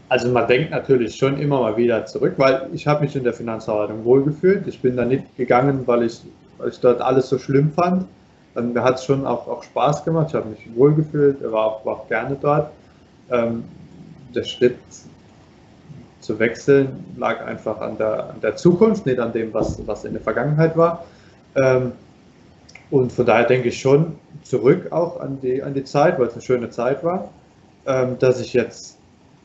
Also 0.09 0.27
man 0.27 0.45
denkt 0.47 0.71
natürlich 0.71 1.15
schon 1.15 1.39
immer 1.39 1.61
mal 1.61 1.77
wieder 1.77 2.05
zurück, 2.07 2.33
weil 2.35 2.67
ich 2.73 2.85
habe 2.87 3.05
mich 3.05 3.15
in 3.15 3.23
der 3.23 3.33
Finanzverwaltung 3.33 4.03
wohlgefühlt. 4.03 4.67
Ich 4.67 4.81
bin 4.81 4.97
da 4.97 5.05
nicht 5.05 5.23
gegangen, 5.37 5.83
weil 5.85 6.03
ich, 6.03 6.19
weil 6.57 6.69
ich 6.69 6.79
dort 6.81 6.99
alles 6.99 7.29
so 7.29 7.37
schlimm 7.37 7.71
fand. 7.71 8.05
Dann 8.53 8.77
hat 8.81 8.95
es 8.95 9.05
schon 9.05 9.25
auch, 9.25 9.47
auch 9.47 9.63
Spaß 9.63 10.03
gemacht. 10.03 10.27
Ich 10.29 10.35
habe 10.35 10.49
mich 10.49 10.67
wohlgefühlt, 10.75 11.37
war 11.49 11.65
auch, 11.65 11.85
war 11.85 11.97
auch 11.97 12.09
gerne 12.09 12.35
dort 12.41 12.71
ähm, 13.31 13.63
der 14.33 14.43
Schritt 14.43 14.77
zu 16.19 16.37
wechseln 16.37 17.05
lag 17.17 17.45
einfach 17.45 17.81
an 17.81 17.97
der, 17.97 18.29
an 18.29 18.41
der 18.41 18.55
Zukunft, 18.55 19.05
nicht 19.05 19.19
an 19.19 19.33
dem, 19.33 19.53
was, 19.53 19.85
was 19.87 20.05
in 20.05 20.13
der 20.13 20.21
Vergangenheit 20.21 20.77
war. 20.77 21.05
Ähm, 21.55 21.93
und 22.91 23.11
von 23.11 23.25
daher 23.25 23.45
denke 23.45 23.69
ich 23.69 23.79
schon 23.79 24.15
zurück 24.43 24.91
auch 24.91 25.19
an 25.19 25.39
die, 25.41 25.61
an 25.61 25.73
die 25.73 25.83
Zeit, 25.83 26.19
weil 26.19 26.27
es 26.27 26.33
eine 26.33 26.41
schöne 26.41 26.69
Zeit 26.69 27.03
war, 27.03 27.29
ähm, 27.85 28.17
dass 28.19 28.39
ich 28.39 28.53
jetzt 28.53 28.97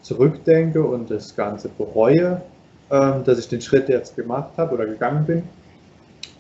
zurückdenke 0.03 0.83
und 0.83 1.11
das 1.11 1.35
Ganze 1.35 1.68
bereue, 1.68 2.42
ähm, 2.90 3.25
dass 3.25 3.38
ich 3.38 3.49
den 3.49 3.61
Schritt 3.61 3.88
jetzt 3.88 4.16
gemacht 4.16 4.51
habe 4.57 4.75
oder 4.75 4.87
gegangen 4.87 5.25
bin, 5.25 5.42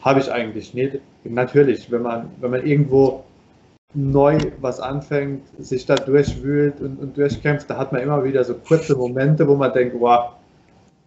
habe 0.02 0.20
ich 0.20 0.30
eigentlich 0.30 0.74
nicht. 0.74 0.98
Natürlich, 1.24 1.90
wenn 1.90 2.02
man, 2.02 2.30
wenn 2.40 2.50
man 2.50 2.66
irgendwo 2.66 3.24
neu 3.94 4.38
was 4.60 4.80
anfängt, 4.80 5.42
sich 5.58 5.86
da 5.86 5.94
durchwühlt 5.94 6.80
und, 6.80 7.00
und, 7.00 7.16
durchkämpft, 7.16 7.70
da 7.70 7.78
hat 7.78 7.92
man 7.92 8.02
immer 8.02 8.22
wieder 8.24 8.44
so 8.44 8.54
kurze 8.54 8.96
Momente, 8.96 9.46
wo 9.46 9.54
man 9.54 9.72
denkt, 9.72 9.96
wow, 9.98 10.32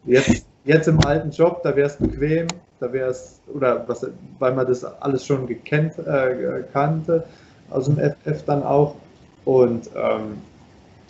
jetzt, 0.06 0.46
jetzt 0.64 0.88
im 0.88 1.00
alten 1.06 1.32
Job, 1.32 1.62
da 1.64 1.76
wäre 1.76 1.88
es 1.88 1.98
bequem, 1.98 2.48
da 2.80 2.92
wäre 2.92 3.10
es, 3.10 3.42
oder 3.54 3.84
was, 3.88 4.06
weil 4.40 4.54
man 4.54 4.66
das 4.66 4.84
alles 4.84 5.26
schon 5.26 5.48
gekannt, 5.48 5.98
äh, 6.00 6.64
kannte, 6.72 7.26
aus 7.70 7.86
dem 7.86 7.98
FF 7.98 8.44
dann 8.46 8.64
auch. 8.64 8.96
Und 9.44 9.90
ähm, 9.96 10.42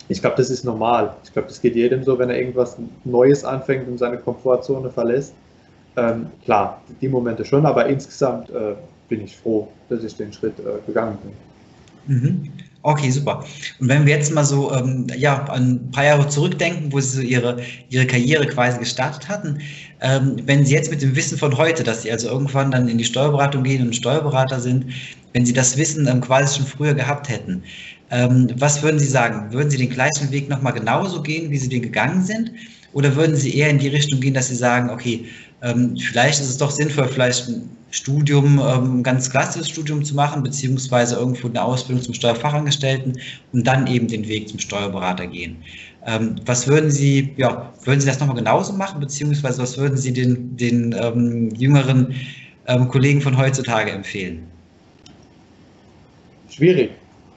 ich 0.08 0.20
glaube, 0.20 0.36
das 0.36 0.50
ist 0.50 0.64
normal. 0.64 1.14
Ich 1.24 1.32
glaube, 1.32 1.48
das 1.48 1.60
geht 1.60 1.76
jedem 1.76 2.02
so, 2.02 2.18
wenn 2.18 2.30
er 2.30 2.38
irgendwas 2.38 2.76
Neues 3.04 3.44
anfängt 3.44 3.88
und 3.88 3.98
seine 3.98 4.18
Komfortzone 4.18 4.90
verlässt. 4.90 5.34
Ähm, 5.96 6.28
klar, 6.44 6.80
die 7.00 7.08
Momente 7.08 7.44
schon, 7.44 7.66
aber 7.66 7.86
insgesamt 7.86 8.50
äh, 8.50 8.74
bin 9.08 9.22
ich 9.22 9.36
froh, 9.36 9.68
dass 9.88 10.04
ich 10.04 10.16
den 10.16 10.32
Schritt 10.32 10.58
äh, 10.60 10.86
gegangen 10.86 11.18
bin. 11.22 11.47
Mhm. 12.08 12.50
Okay, 12.82 13.10
super. 13.10 13.44
Und 13.80 13.88
wenn 13.88 14.06
wir 14.06 14.14
jetzt 14.14 14.32
mal 14.32 14.44
so 14.44 14.72
ähm, 14.72 15.06
ja, 15.16 15.44
ein 15.50 15.90
paar 15.90 16.04
Jahre 16.04 16.28
zurückdenken, 16.28 16.92
wo 16.92 17.00
Sie 17.00 17.16
so 17.16 17.20
Ihre, 17.20 17.60
Ihre 17.90 18.06
Karriere 18.06 18.46
quasi 18.46 18.78
gestartet 18.78 19.28
hatten, 19.28 19.60
ähm, 20.00 20.36
wenn 20.46 20.64
Sie 20.64 20.74
jetzt 20.74 20.90
mit 20.90 21.02
dem 21.02 21.14
Wissen 21.14 21.36
von 21.36 21.56
heute, 21.58 21.82
dass 21.82 22.02
Sie 22.02 22.10
also 22.10 22.28
irgendwann 22.28 22.70
dann 22.70 22.88
in 22.88 22.96
die 22.98 23.04
Steuerberatung 23.04 23.64
gehen 23.64 23.86
und 23.86 23.96
Steuerberater 23.96 24.60
sind, 24.60 24.86
wenn 25.34 25.44
Sie 25.44 25.52
das 25.52 25.76
Wissen 25.76 26.06
ähm, 26.06 26.20
quasi 26.20 26.56
schon 26.56 26.66
früher 26.66 26.94
gehabt 26.94 27.28
hätten, 27.28 27.62
ähm, 28.10 28.48
was 28.56 28.82
würden 28.82 28.98
Sie 28.98 29.08
sagen? 29.08 29.52
Würden 29.52 29.70
Sie 29.70 29.76
den 29.76 29.90
gleichen 29.90 30.30
Weg 30.30 30.48
nochmal 30.48 30.72
genauso 30.72 31.22
gehen, 31.22 31.50
wie 31.50 31.58
Sie 31.58 31.68
den 31.68 31.82
gegangen 31.82 32.24
sind? 32.24 32.52
Oder 32.94 33.14
würden 33.16 33.36
Sie 33.36 33.54
eher 33.54 33.68
in 33.68 33.78
die 33.78 33.88
Richtung 33.88 34.20
gehen, 34.20 34.34
dass 34.34 34.48
Sie 34.48 34.56
sagen, 34.56 34.88
okay, 34.88 35.26
ähm, 35.62 35.96
vielleicht 35.96 36.40
ist 36.40 36.48
es 36.48 36.56
doch 36.58 36.70
sinnvoll, 36.70 37.08
vielleicht 37.08 37.48
ein 37.48 37.70
Studium, 37.90 38.60
ähm, 38.60 39.02
ganz 39.02 39.30
klassisches 39.30 39.68
Studium 39.70 40.04
zu 40.04 40.14
machen, 40.14 40.42
beziehungsweise 40.42 41.16
irgendwo 41.16 41.48
eine 41.48 41.62
Ausbildung 41.62 42.02
zum 42.04 42.14
Steuerfachangestellten 42.14 43.18
und 43.52 43.66
dann 43.66 43.86
eben 43.86 44.08
den 44.08 44.28
Weg 44.28 44.48
zum 44.48 44.58
Steuerberater 44.58 45.26
gehen. 45.26 45.56
Ähm, 46.06 46.36
was 46.44 46.68
würden 46.68 46.90
Sie, 46.90 47.34
ja, 47.36 47.72
würden 47.84 48.00
Sie 48.00 48.06
das 48.06 48.20
nochmal 48.20 48.36
genauso 48.36 48.72
machen, 48.74 49.00
beziehungsweise 49.00 49.60
was 49.60 49.76
würden 49.78 49.96
Sie 49.96 50.12
den, 50.12 50.56
den 50.56 50.94
ähm, 50.98 51.50
jüngeren 51.54 52.14
ähm, 52.66 52.88
Kollegen 52.88 53.20
von 53.20 53.36
heutzutage 53.36 53.90
empfehlen? 53.90 54.46
Schwierig. 56.50 56.90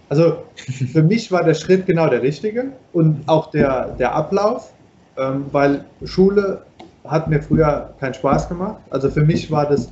Also 0.09 0.43
für 0.55 1.03
mich 1.03 1.31
war 1.31 1.43
der 1.43 1.53
Schritt 1.53 1.85
genau 1.85 2.09
der 2.09 2.21
richtige 2.21 2.73
und 2.91 3.23
auch 3.27 3.49
der, 3.51 3.95
der 3.97 4.13
Ablauf, 4.13 4.73
ähm, 5.17 5.45
weil 5.51 5.85
Schule 6.03 6.65
hat 7.05 7.27
mir 7.27 7.41
früher 7.41 7.93
keinen 7.99 8.13
Spaß 8.13 8.47
gemacht. 8.49 8.77
Also 8.89 9.09
für 9.09 9.23
mich 9.23 9.49
war 9.51 9.67
das, 9.67 9.91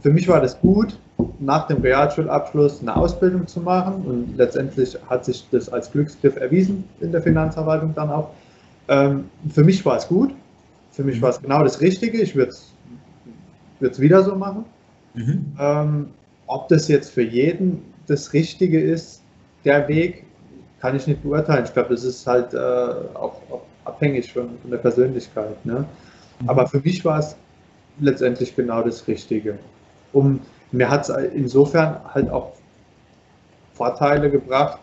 für 0.00 0.10
mich 0.10 0.28
war 0.28 0.40
das 0.40 0.58
gut, 0.60 0.98
nach 1.38 1.66
dem 1.66 1.80
Realschulabschluss 1.80 2.80
eine 2.80 2.96
Ausbildung 2.96 3.46
zu 3.46 3.60
machen 3.60 4.04
und 4.06 4.36
letztendlich 4.36 4.96
hat 5.08 5.24
sich 5.24 5.46
das 5.50 5.68
als 5.68 5.90
Glücksgriff 5.90 6.36
erwiesen 6.36 6.84
in 7.00 7.12
der 7.12 7.22
Finanzverwaltung 7.22 7.94
dann 7.94 8.10
auch. 8.10 8.30
Ähm, 8.88 9.24
für 9.50 9.64
mich 9.64 9.84
war 9.84 9.96
es 9.96 10.06
gut, 10.08 10.34
für 10.92 11.04
mich 11.04 11.20
war 11.20 11.30
es 11.30 11.40
genau 11.40 11.62
das 11.62 11.80
Richtige, 11.80 12.18
ich 12.18 12.34
würde 12.34 12.52
es 13.80 14.00
wieder 14.00 14.22
so 14.22 14.34
machen. 14.34 14.64
Mhm. 15.14 15.52
Ähm, 15.58 16.06
ob 16.46 16.68
das 16.68 16.88
jetzt 16.88 17.10
für 17.10 17.22
jeden 17.22 17.82
das 18.06 18.32
Richtige 18.32 18.80
ist, 18.80 19.22
der 19.64 19.88
Weg, 19.88 20.24
kann 20.80 20.94
ich 20.94 21.06
nicht 21.06 21.22
beurteilen. 21.22 21.64
Ich 21.64 21.72
glaube, 21.72 21.90
das 21.90 22.04
ist 22.04 22.26
halt 22.26 22.54
äh, 22.54 22.56
auch, 22.56 23.40
auch 23.50 23.62
abhängig 23.84 24.32
von, 24.32 24.50
von 24.60 24.70
der 24.70 24.78
Persönlichkeit. 24.78 25.64
Ne? 25.64 25.84
Mhm. 26.40 26.48
Aber 26.48 26.66
für 26.66 26.80
mich 26.80 27.04
war 27.04 27.18
es 27.18 27.36
letztendlich 28.00 28.54
genau 28.54 28.82
das 28.82 29.06
Richtige. 29.08 29.58
Um, 30.12 30.40
mir 30.72 30.90
hat 30.90 31.08
es 31.08 31.16
insofern 31.34 32.00
halt 32.14 32.30
auch 32.30 32.52
Vorteile 33.74 34.30
gebracht, 34.30 34.78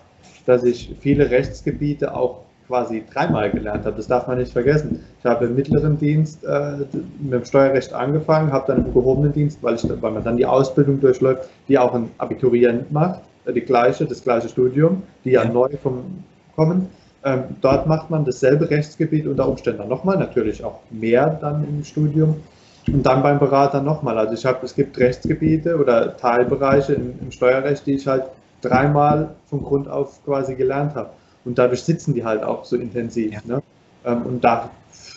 dass 0.45 0.63
ich 0.63 0.95
viele 0.99 1.29
Rechtsgebiete 1.29 2.13
auch 2.13 2.41
quasi 2.67 3.03
dreimal 3.11 3.51
gelernt 3.51 3.85
habe. 3.85 3.97
Das 3.97 4.07
darf 4.07 4.27
man 4.27 4.37
nicht 4.37 4.53
vergessen. 4.53 5.03
Ich 5.19 5.25
habe 5.25 5.45
im 5.45 5.55
mittleren 5.55 5.97
Dienst 5.97 6.43
äh, 6.43 6.77
mit 7.19 7.33
dem 7.33 7.45
Steuerrecht 7.45 7.93
angefangen, 7.93 8.51
habe 8.51 8.67
dann 8.67 8.85
im 8.85 8.93
gehobenen 8.93 9.33
Dienst, 9.33 9.61
weil, 9.61 9.75
ich, 9.75 9.83
weil 10.01 10.11
man 10.11 10.23
dann 10.23 10.37
die 10.37 10.45
Ausbildung 10.45 10.99
durchläuft, 10.99 11.49
die 11.67 11.77
auch 11.77 11.93
ein 11.93 12.09
Abiturient 12.17 12.91
macht, 12.91 13.21
äh, 13.45 13.53
die 13.53 13.61
gleiche, 13.61 14.05
das 14.05 14.23
gleiche 14.23 14.49
Studium, 14.49 15.03
die 15.25 15.31
ja, 15.31 15.43
ja. 15.43 15.49
neu 15.49 15.69
vom, 15.81 16.23
kommen. 16.55 16.87
Ähm, 17.25 17.43
dort 17.61 17.87
macht 17.87 18.09
man 18.09 18.25
dasselbe 18.25 18.69
Rechtsgebiet 18.69 19.27
unter 19.27 19.47
Umständen 19.47 19.87
nochmal, 19.87 20.17
natürlich 20.17 20.63
auch 20.63 20.79
mehr 20.89 21.29
dann 21.29 21.63
im 21.63 21.83
Studium. 21.83 22.41
Und 22.87 23.03
dann 23.05 23.23
beim 23.23 23.39
Berater 23.39 23.81
nochmal. 23.81 24.17
Also 24.17 24.33
ich 24.33 24.45
habe, 24.45 24.65
es 24.65 24.75
gibt 24.75 24.97
Rechtsgebiete 24.97 25.77
oder 25.77 26.17
Teilbereiche 26.17 26.93
im, 26.93 27.13
im 27.21 27.31
Steuerrecht, 27.31 27.85
die 27.85 27.93
ich 27.93 28.07
halt 28.07 28.25
dreimal 28.61 29.29
von 29.45 29.63
Grund 29.63 29.87
auf 29.87 30.23
quasi 30.25 30.55
gelernt 30.55 30.95
habe. 30.95 31.09
Und 31.45 31.57
dadurch 31.57 31.83
sitzen 31.83 32.13
die 32.13 32.25
halt 32.25 32.43
auch 32.43 32.65
so 32.65 32.75
intensiv. 32.75 33.31
Ja. 33.31 33.39
Ne? 33.45 33.63
Ähm, 34.05 34.23
und 34.23 34.43
da, 34.43 34.69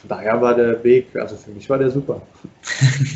daher 0.09 0.41
war 0.41 0.55
der 0.55 0.83
Weg, 0.85 1.07
also 1.15 1.37
für 1.37 1.51
mich 1.51 1.69
war 1.69 1.79
der 1.79 1.91
super. 1.91 2.21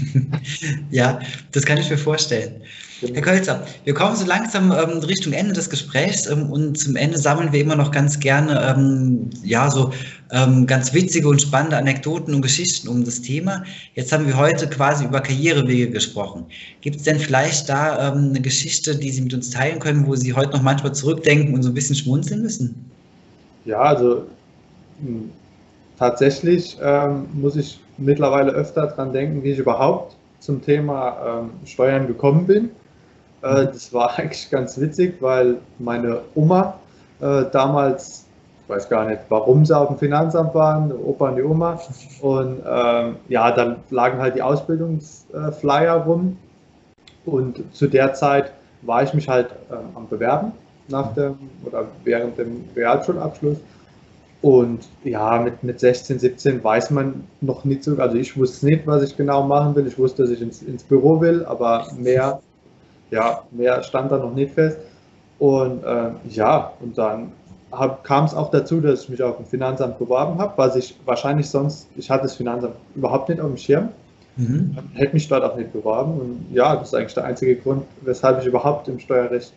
ja, 0.90 1.18
das 1.52 1.64
kann 1.64 1.78
ich 1.78 1.90
mir 1.90 1.98
vorstellen. 1.98 2.62
Genau. 3.00 3.14
Herr 3.14 3.22
Kölzer, 3.22 3.66
wir 3.84 3.94
kommen 3.94 4.14
so 4.14 4.26
langsam 4.26 4.72
ähm, 4.72 4.98
Richtung 4.98 5.32
Ende 5.32 5.54
des 5.54 5.70
Gesprächs 5.70 6.26
ähm, 6.26 6.50
und 6.50 6.78
zum 6.78 6.96
Ende 6.96 7.16
sammeln 7.16 7.50
wir 7.50 7.60
immer 7.60 7.76
noch 7.76 7.90
ganz 7.90 8.20
gerne 8.20 8.74
ähm, 8.76 9.30
ja 9.42 9.70
so 9.70 9.92
ähm, 10.32 10.66
ganz 10.66 10.92
witzige 10.92 11.28
und 11.28 11.40
spannende 11.40 11.78
Anekdoten 11.78 12.34
und 12.34 12.42
Geschichten 12.42 12.88
um 12.88 13.02
das 13.04 13.22
Thema. 13.22 13.64
Jetzt 13.94 14.12
haben 14.12 14.26
wir 14.26 14.36
heute 14.36 14.68
quasi 14.68 15.04
über 15.04 15.20
Karrierewege 15.20 15.90
gesprochen. 15.90 16.44
Gibt 16.82 16.96
es 16.96 17.02
denn 17.04 17.18
vielleicht 17.18 17.70
da 17.70 18.12
ähm, 18.12 18.30
eine 18.30 18.40
Geschichte, 18.40 18.94
die 18.94 19.10
Sie 19.10 19.22
mit 19.22 19.32
uns 19.32 19.48
teilen 19.48 19.78
können, 19.78 20.06
wo 20.06 20.14
Sie 20.14 20.34
heute 20.34 20.52
noch 20.52 20.62
manchmal 20.62 20.94
zurückdenken 20.94 21.54
und 21.54 21.62
so 21.62 21.70
ein 21.70 21.74
bisschen 21.74 21.96
schmunzeln 21.96 22.42
müssen? 22.42 22.74
Ja, 23.64 23.80
also 23.80 24.26
tatsächlich 26.00 26.78
ähm, 26.82 27.28
muss 27.34 27.56
ich 27.56 27.78
mittlerweile 27.98 28.52
öfter 28.52 28.86
daran 28.86 29.12
denken, 29.12 29.44
wie 29.44 29.52
ich 29.52 29.58
überhaupt 29.58 30.16
zum 30.40 30.62
Thema 30.62 31.42
ähm, 31.42 31.50
Steuern 31.66 32.06
gekommen 32.06 32.46
bin. 32.46 32.70
Äh, 33.42 33.66
das 33.66 33.92
war 33.92 34.10
eigentlich 34.18 34.50
ganz 34.50 34.80
witzig, 34.80 35.16
weil 35.20 35.58
meine 35.78 36.22
Oma 36.34 36.74
äh, 37.20 37.44
damals, 37.52 38.24
ich 38.62 38.70
weiß 38.70 38.88
gar 38.88 39.04
nicht, 39.04 39.20
warum 39.28 39.66
sie 39.66 39.76
auf 39.76 39.88
dem 39.88 39.98
Finanzamt 39.98 40.54
waren, 40.54 40.88
der 40.88 40.98
Opa 40.98 41.28
und 41.28 41.36
die 41.36 41.42
Oma. 41.42 41.78
Und 42.22 42.62
ähm, 42.66 43.16
ja, 43.28 43.50
dann 43.50 43.76
lagen 43.90 44.18
halt 44.18 44.36
die 44.36 44.42
Ausbildungsflyer 44.42 45.96
rum. 46.04 46.36
Und 47.26 47.62
zu 47.74 47.86
der 47.86 48.14
Zeit 48.14 48.52
war 48.82 49.02
ich 49.02 49.12
mich 49.12 49.28
halt 49.28 49.48
ähm, 49.70 49.78
am 49.94 50.08
Bewerben 50.08 50.52
nach 50.88 51.12
dem 51.14 51.36
oder 51.64 51.84
während 52.04 52.38
dem 52.38 52.64
Realschulabschluss. 52.74 53.58
Und 54.42 54.88
ja, 55.04 55.38
mit, 55.38 55.62
mit 55.62 55.80
16, 55.80 56.18
17 56.18 56.64
weiß 56.64 56.90
man 56.90 57.24
noch 57.42 57.64
nicht 57.64 57.84
so, 57.84 57.96
also 57.98 58.16
ich 58.16 58.36
wusste 58.38 58.66
nicht, 58.66 58.86
was 58.86 59.02
ich 59.02 59.16
genau 59.16 59.46
machen 59.46 59.74
will. 59.74 59.86
Ich 59.86 59.98
wusste, 59.98 60.22
dass 60.22 60.32
ich 60.32 60.40
ins, 60.40 60.62
ins 60.62 60.82
Büro 60.82 61.20
will, 61.20 61.44
aber 61.44 61.86
mehr, 61.98 62.40
ja, 63.10 63.42
mehr 63.50 63.82
stand 63.82 64.10
da 64.10 64.16
noch 64.16 64.34
nicht 64.34 64.54
fest. 64.54 64.78
Und 65.38 65.84
äh, 65.84 66.10
ja, 66.30 66.72
und 66.80 66.96
dann 66.96 67.32
kam 68.02 68.24
es 68.24 68.34
auch 68.34 68.50
dazu, 68.50 68.80
dass 68.80 69.04
ich 69.04 69.08
mich 69.10 69.22
auf 69.22 69.36
dem 69.36 69.46
Finanzamt 69.46 69.98
beworben 69.98 70.38
habe, 70.38 70.54
was 70.56 70.74
ich 70.74 70.98
wahrscheinlich 71.04 71.48
sonst, 71.48 71.88
ich 71.96 72.10
hatte 72.10 72.24
das 72.24 72.36
Finanzamt 72.36 72.74
überhaupt 72.94 73.28
nicht 73.28 73.40
auf 73.40 73.48
dem 73.48 73.56
Schirm, 73.56 73.90
mhm. 74.36 74.76
hätte 74.94 75.12
mich 75.12 75.28
dort 75.28 75.44
auch 75.44 75.56
nicht 75.56 75.72
beworben. 75.72 76.18
Und 76.18 76.46
ja, 76.52 76.76
das 76.76 76.88
ist 76.88 76.94
eigentlich 76.94 77.14
der 77.14 77.24
einzige 77.24 77.56
Grund, 77.56 77.84
weshalb 78.02 78.40
ich 78.40 78.46
überhaupt 78.46 78.88
im 78.88 78.98
Steuerrecht 78.98 79.52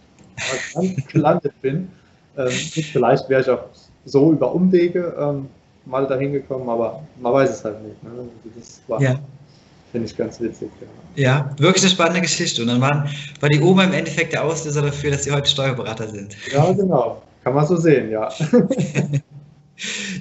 gelandet 1.12 1.54
bin. 1.62 1.90
Ähm, 2.38 2.50
vielleicht 2.50 3.30
wäre 3.30 3.42
ich 3.42 3.50
auch 3.50 3.64
so 4.06 4.32
über 4.32 4.54
Umwege 4.54 5.16
ähm, 5.20 5.48
mal 5.86 6.08
dahin 6.08 6.34
gekommen, 6.34 6.70
aber 6.70 7.04
man 7.22 7.34
weiß 7.34 7.50
es 7.50 7.66
halt 7.66 7.82
nicht. 7.84 8.04
Ne? 8.04 8.10
Das 8.56 8.82
war, 8.88 9.02
ja. 9.02 9.16
finde 9.92 10.08
ich 10.08 10.16
ganz 10.16 10.40
witzig. 10.40 10.70
Ja. 11.16 11.24
ja. 11.24 11.60
wirklich 11.60 11.84
eine 11.84 11.92
spannende 11.92 12.22
Geschichte. 12.22 12.62
Und 12.62 12.70
dann 12.70 12.82
waren, 12.82 13.10
war 13.40 13.50
die 13.50 13.62
Oma 13.62 13.84
im 13.84 13.94
Endeffekt 13.94 14.34
der 14.34 14.44
Auslöser 14.44 14.82
dafür, 14.82 15.12
dass 15.12 15.24
Sie 15.24 15.32
heute 15.32 15.50
Steuerberater 15.50 16.08
sind. 16.08 16.36
Ja, 16.52 16.72
genau. 16.72 17.22
Kann 17.44 17.54
man 17.56 17.68
so 17.68 17.76
sehen, 17.76 18.10
ja. 18.10 18.30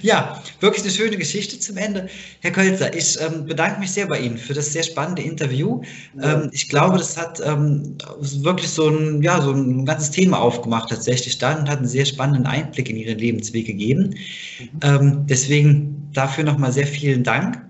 Ja, 0.01 0.43
wirklich 0.61 0.83
eine 0.83 0.93
schöne 0.93 1.17
Geschichte 1.17 1.59
zum 1.59 1.77
Ende. 1.77 2.09
Herr 2.41 2.51
Kölzer, 2.51 2.95
ich 2.95 3.21
ähm, 3.21 3.47
bedanke 3.47 3.81
mich 3.81 3.93
sehr 3.93 4.07
bei 4.07 4.19
Ihnen 4.19 4.39
für 4.39 4.55
das 4.55 4.73
sehr 4.73 4.83
spannende 4.83 5.23
Interview. 5.23 5.83
Ähm, 6.21 6.51
ich 6.53 6.69
glaube, 6.69 6.99
das 6.99 7.17
hat 7.17 7.41
ähm, 7.45 7.97
wirklich 8.19 8.71
so 8.71 8.89
ein, 8.89 9.23
ja, 9.23 9.41
so 9.41 9.53
ein 9.53 9.85
ganzes 9.85 10.11
Thema 10.11 10.41
aufgemacht 10.41 10.91
tatsächlich 10.91 11.39
dann 11.39 11.61
und 11.61 11.69
hat 11.69 11.79
einen 11.79 11.89
sehr 11.89 12.05
spannenden 12.05 12.47
Einblick 12.47 12.89
in 12.89 12.97
Ihren 12.97 13.19
Lebensweg 13.19 13.67
gegeben. 13.67 14.15
Mhm. 14.59 14.81
Ähm, 14.83 15.27
deswegen 15.29 16.11
dafür 16.13 16.45
nochmal 16.45 16.73
sehr 16.73 16.87
vielen 16.87 17.23
Dank. 17.23 17.65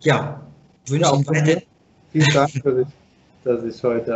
Ja, 0.00 0.40
wünsche 0.86 1.10
ja, 1.10 1.14
Ihnen 1.14 1.26
weiterhin. 1.26 1.62
Vielen 2.12 2.32
Dank, 2.32 2.62
dass 2.62 2.74
ich, 2.76 2.86
dass 3.44 3.64
ich 3.64 3.82
heute 3.82 4.12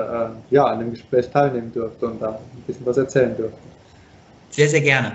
äh, 0.50 0.54
ja, 0.54 0.66
an 0.66 0.80
dem 0.80 0.90
Gespräch 0.90 1.28
teilnehmen 1.30 1.72
durfte 1.72 2.06
und 2.06 2.20
da 2.20 2.30
ein 2.30 2.62
bisschen 2.66 2.86
was 2.86 2.96
erzählen 2.96 3.36
durfte. 3.36 3.58
Sehr, 4.50 4.68
sehr 4.68 4.80
gerne. 4.80 5.12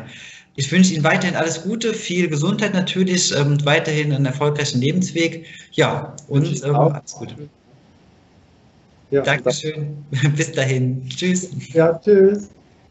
Ich 0.62 0.71
wünsche 0.71 0.93
Ihnen 0.93 1.04
weiterhin 1.04 1.36
alles 1.36 1.63
Gute, 1.63 1.91
viel 1.91 2.28
Gesundheit 2.30 2.76
natürlich 2.76 3.36
und 3.36 3.62
ähm, 3.62 3.65
weiterhin 3.65 4.13
einen 4.13 4.28
erfolgreichen 4.28 4.80
Lebensweg. 4.80 5.47
Ja, 5.71 6.15
und 6.28 6.63
ähm, 6.63 6.76
alles 6.76 7.13
Gute. 7.13 7.50
Ja, 9.10 9.24
Dankeschön. 9.24 10.06
Bis 10.36 10.52
dahin. 10.52 11.10
Tschüss. 11.10 11.50
Ja, 11.74 11.97
tschüss. 11.97 12.52